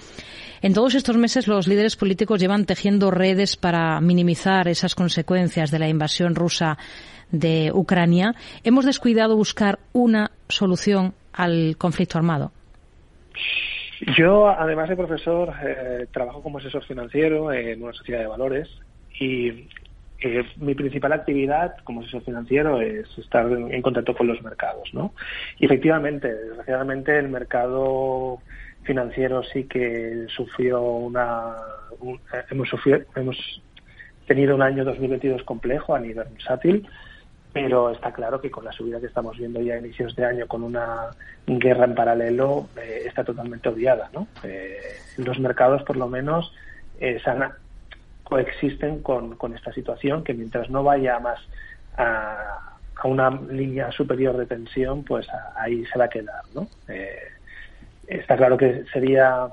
[0.64, 5.78] En todos estos meses los líderes políticos llevan tejiendo redes para minimizar esas consecuencias de
[5.78, 6.78] la invasión rusa
[7.30, 8.34] de Ucrania.
[8.62, 12.50] ¿Hemos descuidado buscar una solución al conflicto armado?
[14.16, 18.66] Yo, además de profesor, eh, trabajo como asesor financiero en una sociedad de valores
[19.20, 19.68] y
[20.20, 25.12] eh, mi principal actividad como asesor financiero es estar en, contacto con los mercados, ¿no?
[25.58, 28.38] Y efectivamente, desgraciadamente, el mercado
[28.84, 31.56] financiero sí que sufrió una
[32.50, 33.62] hemos sufrido, hemos
[34.26, 36.86] tenido un año 2022 complejo a nivel bursátil
[37.52, 40.46] pero está claro que con la subida que estamos viendo ya a inicios de año
[40.48, 41.10] con una
[41.46, 44.26] guerra en paralelo eh, está totalmente obviada ¿no?
[44.42, 44.78] Eh,
[45.18, 46.52] los mercados por lo menos
[47.00, 47.20] eh,
[48.24, 51.38] coexisten con, con esta situación, que mientras no vaya más
[51.96, 55.26] a, a una línea superior de tensión, pues
[55.56, 56.66] ahí se va a quedar, ¿no?
[56.88, 57.33] Eh,
[58.08, 59.48] está claro que sería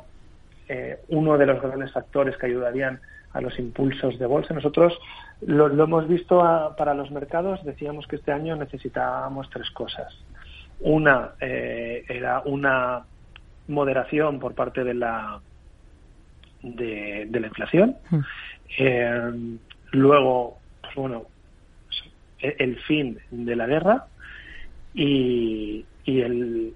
[0.67, 2.99] eh, uno de los grandes factores que ayudarían
[3.33, 4.53] a los impulsos de bolsa.
[4.53, 4.97] Nosotros
[5.41, 6.39] lo, hemos visto
[6.77, 10.13] para los mercados, decíamos que este año necesitábamos tres cosas.
[10.79, 13.03] Una eh, era una
[13.67, 15.39] moderación por parte de la
[16.63, 17.97] de, la inflación.
[18.09, 18.19] Mm.
[18.77, 19.57] Eh,
[19.91, 21.25] luego, pues bueno,
[22.39, 24.05] el fin de la guerra
[24.93, 26.73] y, y el,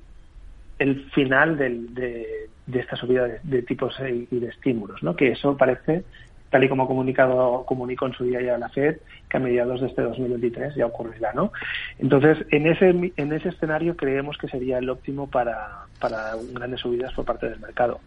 [0.79, 5.15] el final del, de, de, esta subida de, tipos y de estímulos, ¿no?
[5.15, 6.03] Que eso parece,
[6.49, 8.97] tal y como comunicado, comunicó en su día ya la FED,
[9.29, 11.51] que a mediados de este 2023 ya ocurrirá, ¿no?
[11.99, 17.13] Entonces, en ese, en ese escenario creemos que sería el óptimo para, para grandes subidas
[17.13, 17.99] por parte del mercado.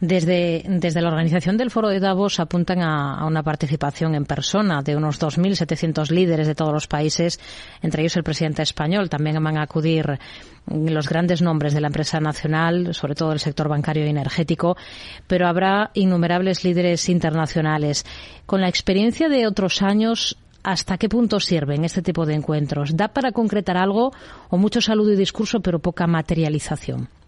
[0.00, 4.96] Desde, desde la organización del Foro de Davos apuntan a, una participación en persona de
[4.96, 7.38] unos 2.700 líderes de todos los países,
[7.82, 9.10] entre ellos el presidente español.
[9.10, 10.18] También van a acudir
[10.66, 14.74] los grandes nombres de la empresa nacional, sobre todo el sector bancario y energético,
[15.26, 18.06] pero habrá innumerables líderes internacionales.
[18.46, 22.96] Con la experiencia de otros años, ¿hasta qué punto sirven este tipo de encuentros?
[22.96, 24.12] ¿Da para concretar algo
[24.48, 27.19] o mucho saludo y discurso, pero poca materialización?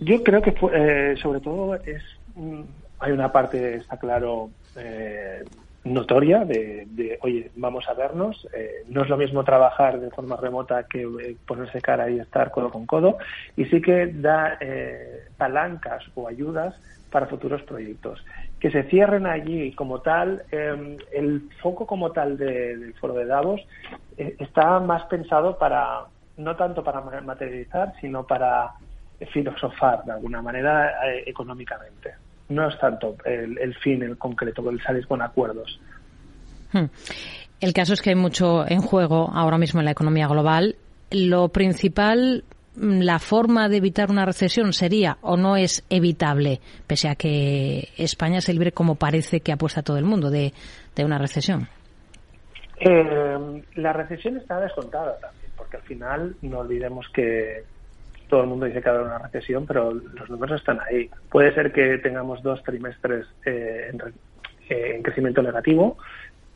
[0.00, 2.02] Yo creo que eh, sobre todo es
[3.00, 5.44] hay una parte, está claro, eh,
[5.84, 8.46] notoria de, oye, vamos a vernos.
[8.52, 12.70] Eh, no es lo mismo trabajar de forma remota que ponerse cara y estar codo
[12.70, 13.18] con codo.
[13.56, 14.58] Y sí que da
[15.36, 16.74] palancas o ayudas
[17.10, 18.24] para futuros proyectos.
[18.60, 23.60] Que se cierren allí como tal, el foco como tal del foro de Davos
[24.16, 26.02] está más pensado para,
[26.36, 28.74] no tanto para materializar, sino para
[29.26, 32.14] filosofar de alguna manera eh, económicamente.
[32.48, 35.78] No es tanto el, fin en concreto, el salir con acuerdos.
[36.72, 36.86] Hmm.
[37.60, 40.76] El caso es que hay mucho en juego ahora mismo en la economía global.
[41.10, 42.44] Lo principal,
[42.76, 47.88] mm, la forma de evitar una recesión sería o no es evitable, pese a que
[47.98, 50.52] España se libre como parece que apuesta todo el mundo de,
[51.04, 51.68] una recesión.
[52.80, 57.64] Eh, la recesión está descontada también, porque al final no olvidemos que
[58.28, 61.10] todo el mundo dice que habrá una recesión, pero los números están ahí.
[61.30, 63.90] Puede ser que tengamos dos trimestres eh,
[64.68, 65.98] eh, en, crecimiento negativo,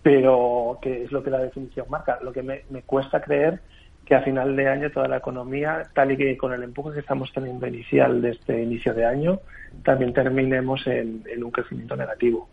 [0.02, 2.18] pero que es lo que la definición marca.
[2.22, 3.60] Lo que me, cuesta creer
[4.04, 7.00] que a final de año toda la economía, tal y que con el empuje que
[7.00, 9.40] estamos teniendo inicial de este inicio de año,
[9.84, 12.48] también terminemos en, en un crecimiento negativo.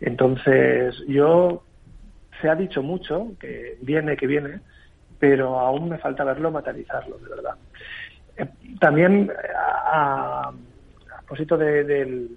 [0.00, 1.62] Entonces, yo
[2.40, 4.60] se ha dicho mucho que viene, que viene,
[5.18, 7.54] pero aún me falta verlo materializarlo, de verdad.
[8.78, 9.30] También
[9.92, 10.52] a,
[11.18, 12.28] propósito de, de,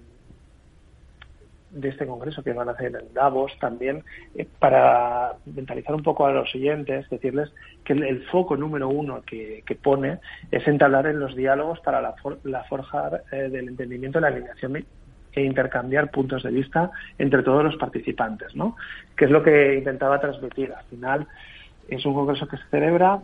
[1.88, 4.04] este congreso que van a hacer en Davos, también
[4.36, 7.52] eh, para mentalizar un poco a los oyentes, decirles
[7.82, 12.64] que el, foco número uno que, pone es entablar en los diálogos para la, la
[12.64, 14.84] forja eh, del entendimiento, la alineación
[15.32, 18.76] e intercambiar puntos de vista entre todos los participantes, ¿no?
[19.16, 20.72] Que es lo que intentaba transmitir.
[20.72, 21.26] Al final
[21.88, 23.20] es un congreso que se celebra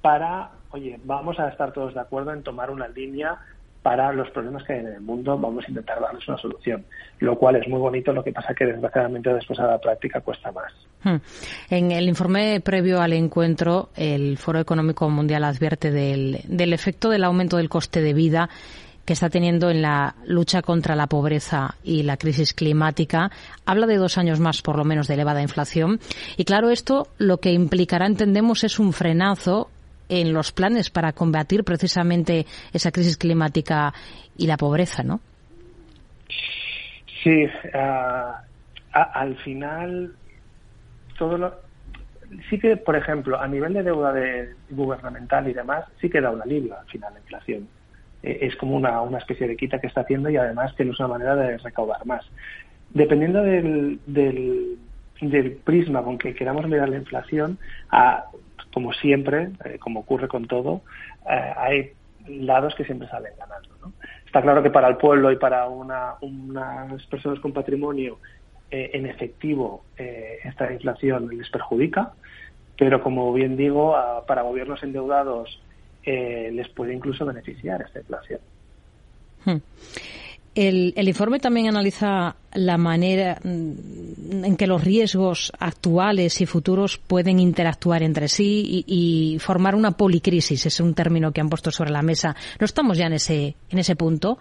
[0.00, 3.38] para oye, vamos a estar todos de acuerdo en tomar una línea
[3.82, 6.84] para los problemas que hay en el mundo, vamos a intentar darles una solución,
[7.20, 10.50] lo cual es muy bonito, lo que pasa que desgraciadamente después a la práctica cuesta
[10.50, 10.72] más.
[11.04, 11.16] Hmm.
[11.70, 17.24] En el informe previo al encuentro, el Foro Económico Mundial advierte del, del efecto del
[17.24, 18.48] aumento del coste de vida
[19.04, 23.30] que está teniendo en la lucha contra la pobreza y la crisis climática.
[23.66, 26.00] Habla de dos años más, por lo menos, de elevada inflación.
[26.36, 29.68] Y claro, esto lo que implicará, entendemos, es un frenazo
[30.20, 33.92] en los planes para combatir precisamente esa crisis climática
[34.36, 35.20] y la pobreza, ¿no?
[37.22, 37.46] Sí,
[38.92, 40.14] al final
[41.16, 41.54] todo lo,
[42.48, 46.30] sí que, por ejemplo, a nivel de deuda de, gubernamental y demás, sí que da
[46.30, 47.68] un alivio al final la inflación.
[48.22, 51.08] E, es como una, una especie de quita que está haciendo y además tiene una
[51.08, 52.24] manera de recaudar más.
[52.90, 54.78] Dependiendo del, del,
[55.20, 57.58] del prisma con que queramos mirar la inflación,
[57.90, 58.26] a,
[58.74, 60.82] como siempre, eh, como ocurre con todo,
[61.30, 61.92] eh, hay
[62.26, 63.92] lados que siempre salen ganando.
[64.26, 68.18] Está claro que para el pueblo y para una, unas personas con patrimonio
[68.72, 72.14] eh, en efectivo esta inflación les perjudica,
[72.76, 73.94] pero como bien digo,
[74.26, 75.62] para gobiernos endeudados
[76.04, 78.40] les puede incluso beneficiar esta inflación.
[79.44, 79.58] Hmm.
[80.54, 87.40] El, informe también analiza la manera mm, en que los riesgos actuales y futuros pueden
[87.40, 90.66] interactuar entre sí y, formar una policrisis.
[90.66, 92.36] Es un término que han puesto sobre la mesa.
[92.60, 94.38] ¿No estamos ya en ese, en ese punto?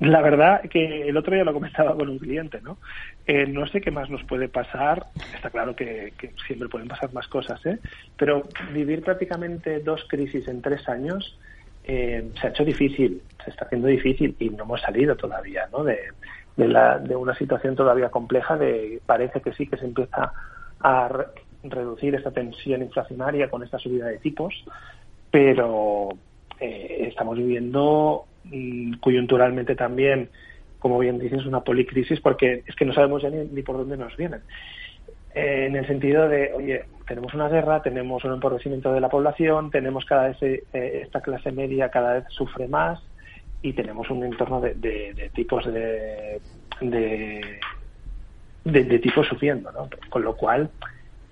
[0.00, 2.78] La verdad que el otro día lo comentaba con un cliente, ¿no?
[3.26, 5.06] Eh, no sé qué más nos puede pasar.
[5.34, 6.12] Está claro que,
[6.46, 7.78] siempre pueden pasar más cosas, ¿eh?
[8.16, 8.42] Pero
[8.72, 11.38] vivir prácticamente dos crisis en tres años
[11.84, 15.84] eh, se ha hecho difícil, se está haciendo difícil y no hemos salido todavía, ¿no?
[15.84, 15.98] De,
[16.56, 18.56] de, la, de una situación todavía compleja.
[18.56, 20.32] De parece que sí que se empieza
[20.80, 21.26] a
[21.62, 24.54] reducir esta tensión inflacionaria con esta subida de tipos,
[25.30, 26.10] pero
[26.60, 30.30] eh, estamos viviendo mm, coyunturalmente también,
[30.78, 34.16] como bien dices, una policrisis porque es que no sabemos ya ni, por dónde nos
[34.16, 34.40] vienen.
[35.34, 39.70] Eh, en el sentido de, oye, tenemos una guerra, tenemos un empobrecimiento de la población,
[39.70, 43.02] tenemos cada vez eh, esta clase media cada vez sufre más
[43.62, 46.40] y tenemos un entorno de, tipos de,
[46.80, 47.58] de,
[48.64, 49.88] de, tipos sufriendo, ¿no?
[50.10, 50.70] Con lo cual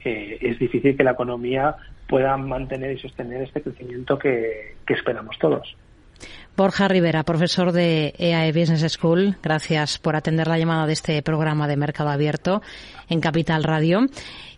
[0.04, 1.76] es difícil que la economía
[2.12, 5.76] puedan mantener y sostener este crecimiento que, esperamos todos.
[6.56, 11.66] Borja Rivera, profesor de EAE Business School, gracias por atender la llamada de este programa
[11.66, 12.60] de Mercado Abierto
[13.08, 14.00] en Capital Radio.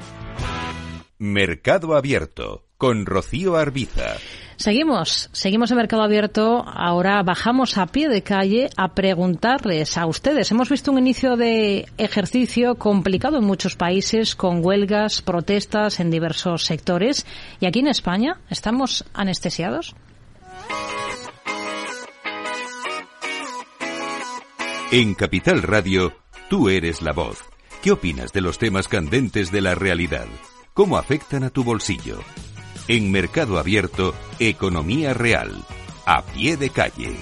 [1.19, 4.15] Mercado Abierto con Rocío Arbiza.
[4.55, 6.63] Seguimos, seguimos en Mercado Abierto.
[6.65, 10.49] Ahora bajamos a pie de calle a preguntarles a ustedes.
[10.51, 16.63] Hemos visto un inicio de ejercicio complicado en muchos países, con huelgas, protestas en diversos
[16.63, 17.25] sectores.
[17.59, 19.93] ¿Y aquí en España estamos anestesiados?
[24.91, 26.13] En Capital Radio,
[26.49, 27.39] tú eres la voz.
[27.83, 30.27] ¿Qué opinas de los temas candentes de la realidad?
[30.73, 32.19] ¿Cómo afectan a tu bolsillo?
[32.89, 35.63] En Mercado Abierto, Economía Real,
[36.07, 37.17] a pie de calle.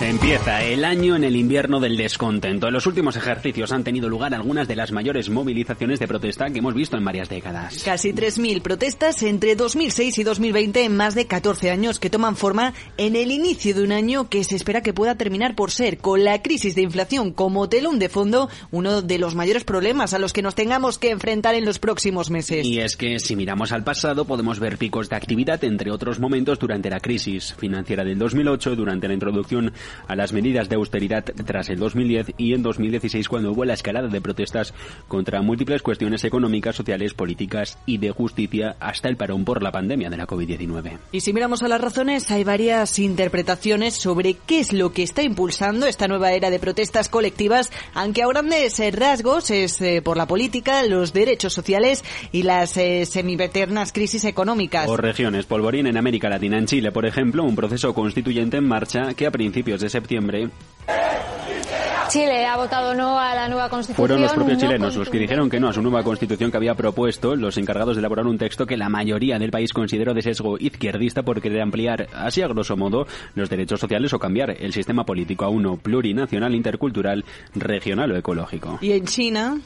[0.00, 2.68] Empieza el año en el invierno del descontento.
[2.68, 6.60] En los últimos ejercicios han tenido lugar algunas de las mayores movilizaciones de protesta que
[6.60, 7.82] hemos visto en varias décadas.
[7.84, 12.72] Casi 3.000 protestas entre 2006 y 2020 en más de 14 años que toman forma
[12.96, 16.24] en el inicio de un año que se espera que pueda terminar por ser, con
[16.24, 20.32] la crisis de inflación como telón de fondo, uno de los mayores problemas a los
[20.32, 22.64] que nos tengamos que enfrentar en los próximos meses.
[22.64, 26.58] Y es que si miramos al pasado podemos ver picos de actividad entre otros momentos
[26.58, 29.74] durante la crisis financiera del 2008, durante la introducción
[30.06, 34.08] a las medidas de austeridad tras el 2010 y en 2016 cuando hubo la escalada
[34.08, 34.74] de protestas
[35.08, 40.10] contra múltiples cuestiones económicas, sociales, políticas y de justicia hasta el parón por la pandemia
[40.10, 40.98] de la COVID-19.
[41.12, 45.22] Y si miramos a las razones, hay varias interpretaciones sobre qué es lo que está
[45.22, 50.26] impulsando esta nueva era de protestas colectivas, aunque a grandes rasgos es eh, por la
[50.26, 54.88] política, los derechos sociales y las eh, semiveternas crisis económicas.
[54.88, 59.14] O regiones, polvorín en América Latina, en Chile, por ejemplo, un proceso constituyente en marcha
[59.14, 60.50] que a principios de septiembre.
[62.10, 64.08] Chile ha votado no a la nueva constitución.
[64.08, 66.74] Fueron los propios chilenos los que dijeron que no a su nueva constitución que había
[66.74, 70.58] propuesto los encargados de elaborar un texto que la mayoría del país consideró de sesgo
[70.58, 73.06] izquierdista por querer ampliar, así a grosso modo,
[73.36, 77.24] los derechos sociales o cambiar el sistema político a uno plurinacional, intercultural,
[77.54, 78.78] regional o ecológico.
[78.80, 79.60] Y en China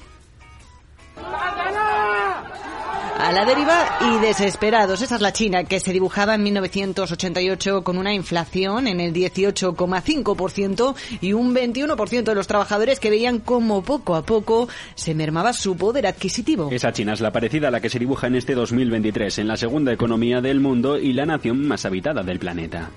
[3.18, 5.00] a la deriva y desesperados.
[5.02, 10.94] Esa es la China que se dibujaba en 1988 con una inflación en el 18,5%
[11.20, 15.76] y un 21% de los trabajadores que veían cómo poco a poco se mermaba su
[15.76, 16.70] poder adquisitivo.
[16.70, 19.56] Esa China es la parecida a la que se dibuja en este 2023 en la
[19.56, 22.90] segunda economía del mundo y la nación más habitada del planeta.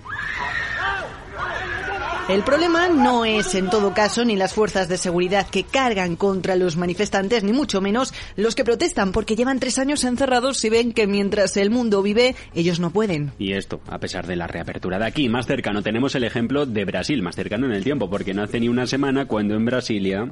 [2.30, 6.58] El problema no es, en todo caso, ni las fuerzas de seguridad que cargan contra
[6.58, 10.92] los manifestantes, ni mucho menos los que protestan porque llevan tres años encerrados y ven
[10.92, 13.32] que mientras el mundo vive, ellos no pueden.
[13.40, 16.84] Y esto, a pesar de la reapertura de aquí, más cercano tenemos el ejemplo de
[16.84, 20.28] Brasil, más cercano en el tiempo, porque no hace ni una semana cuando en Brasilia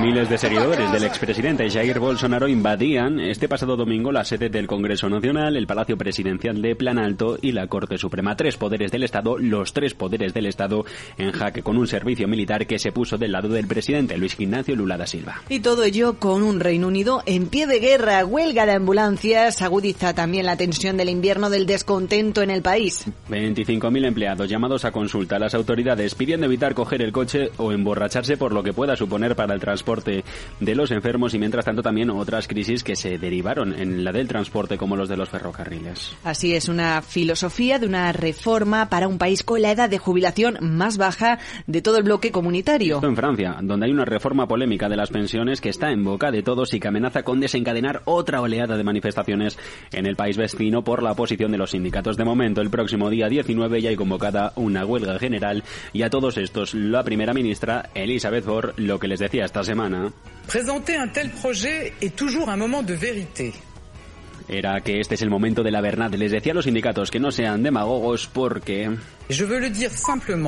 [0.00, 5.08] Miles de seguidores del expresidente Jair Bolsonaro invadían este pasado domingo la sede del Congreso
[5.10, 8.36] Nacional, el Palacio Presidencial de Planalto y la Corte Suprema.
[8.36, 10.84] Tres poderes del Estado, los tres poderes del Estado
[11.18, 14.74] en jaque con un servicio militar que se puso del lado del presidente Luis Ignacio
[14.74, 15.42] Lula da Silva.
[15.48, 20.14] Y todo ello con un Reino Unido en pie de guerra, huelga de ambulancias, agudiza
[20.14, 23.06] también la tensión del invierno del descontento en el país.
[23.28, 28.36] 25.000 empleados llamados a consulta a las autoridades pidiendo evitar coger el coche o emborracharse
[28.36, 30.24] por lo que pueda suponer para el transporte
[30.60, 34.28] de los enfermos y mientras tanto también otras crisis que se derivaron en la del
[34.28, 36.16] transporte como los de los ferrocarriles.
[36.24, 40.58] Así es, una filosofía de una reforma para un país con la edad de jubilación
[40.60, 42.96] más baja de todo el bloque comunitario.
[42.96, 46.30] Esto en Francia, donde hay una reforma polémica de las pensiones que está en boca
[46.30, 49.58] de todos y que amenaza con desencadenar otra oleada de manifestaciones
[49.92, 52.16] en el país vecino por la oposición de los sindicatos.
[52.16, 56.36] De momento, el próximo día 19 ya hay convocada una huelga general y a todos
[56.36, 60.12] estos la primera ministra Elisabeth Borne lo que les decía esta semana.
[60.46, 63.52] Présenter un tel projet est toujours un moment de vérité.
[64.48, 66.12] Era que este es el momento de la verdad.
[66.12, 68.90] Les decía a los sindicatos que no sean demagogos porque...
[69.30, 70.42] Je veux le dire simplement.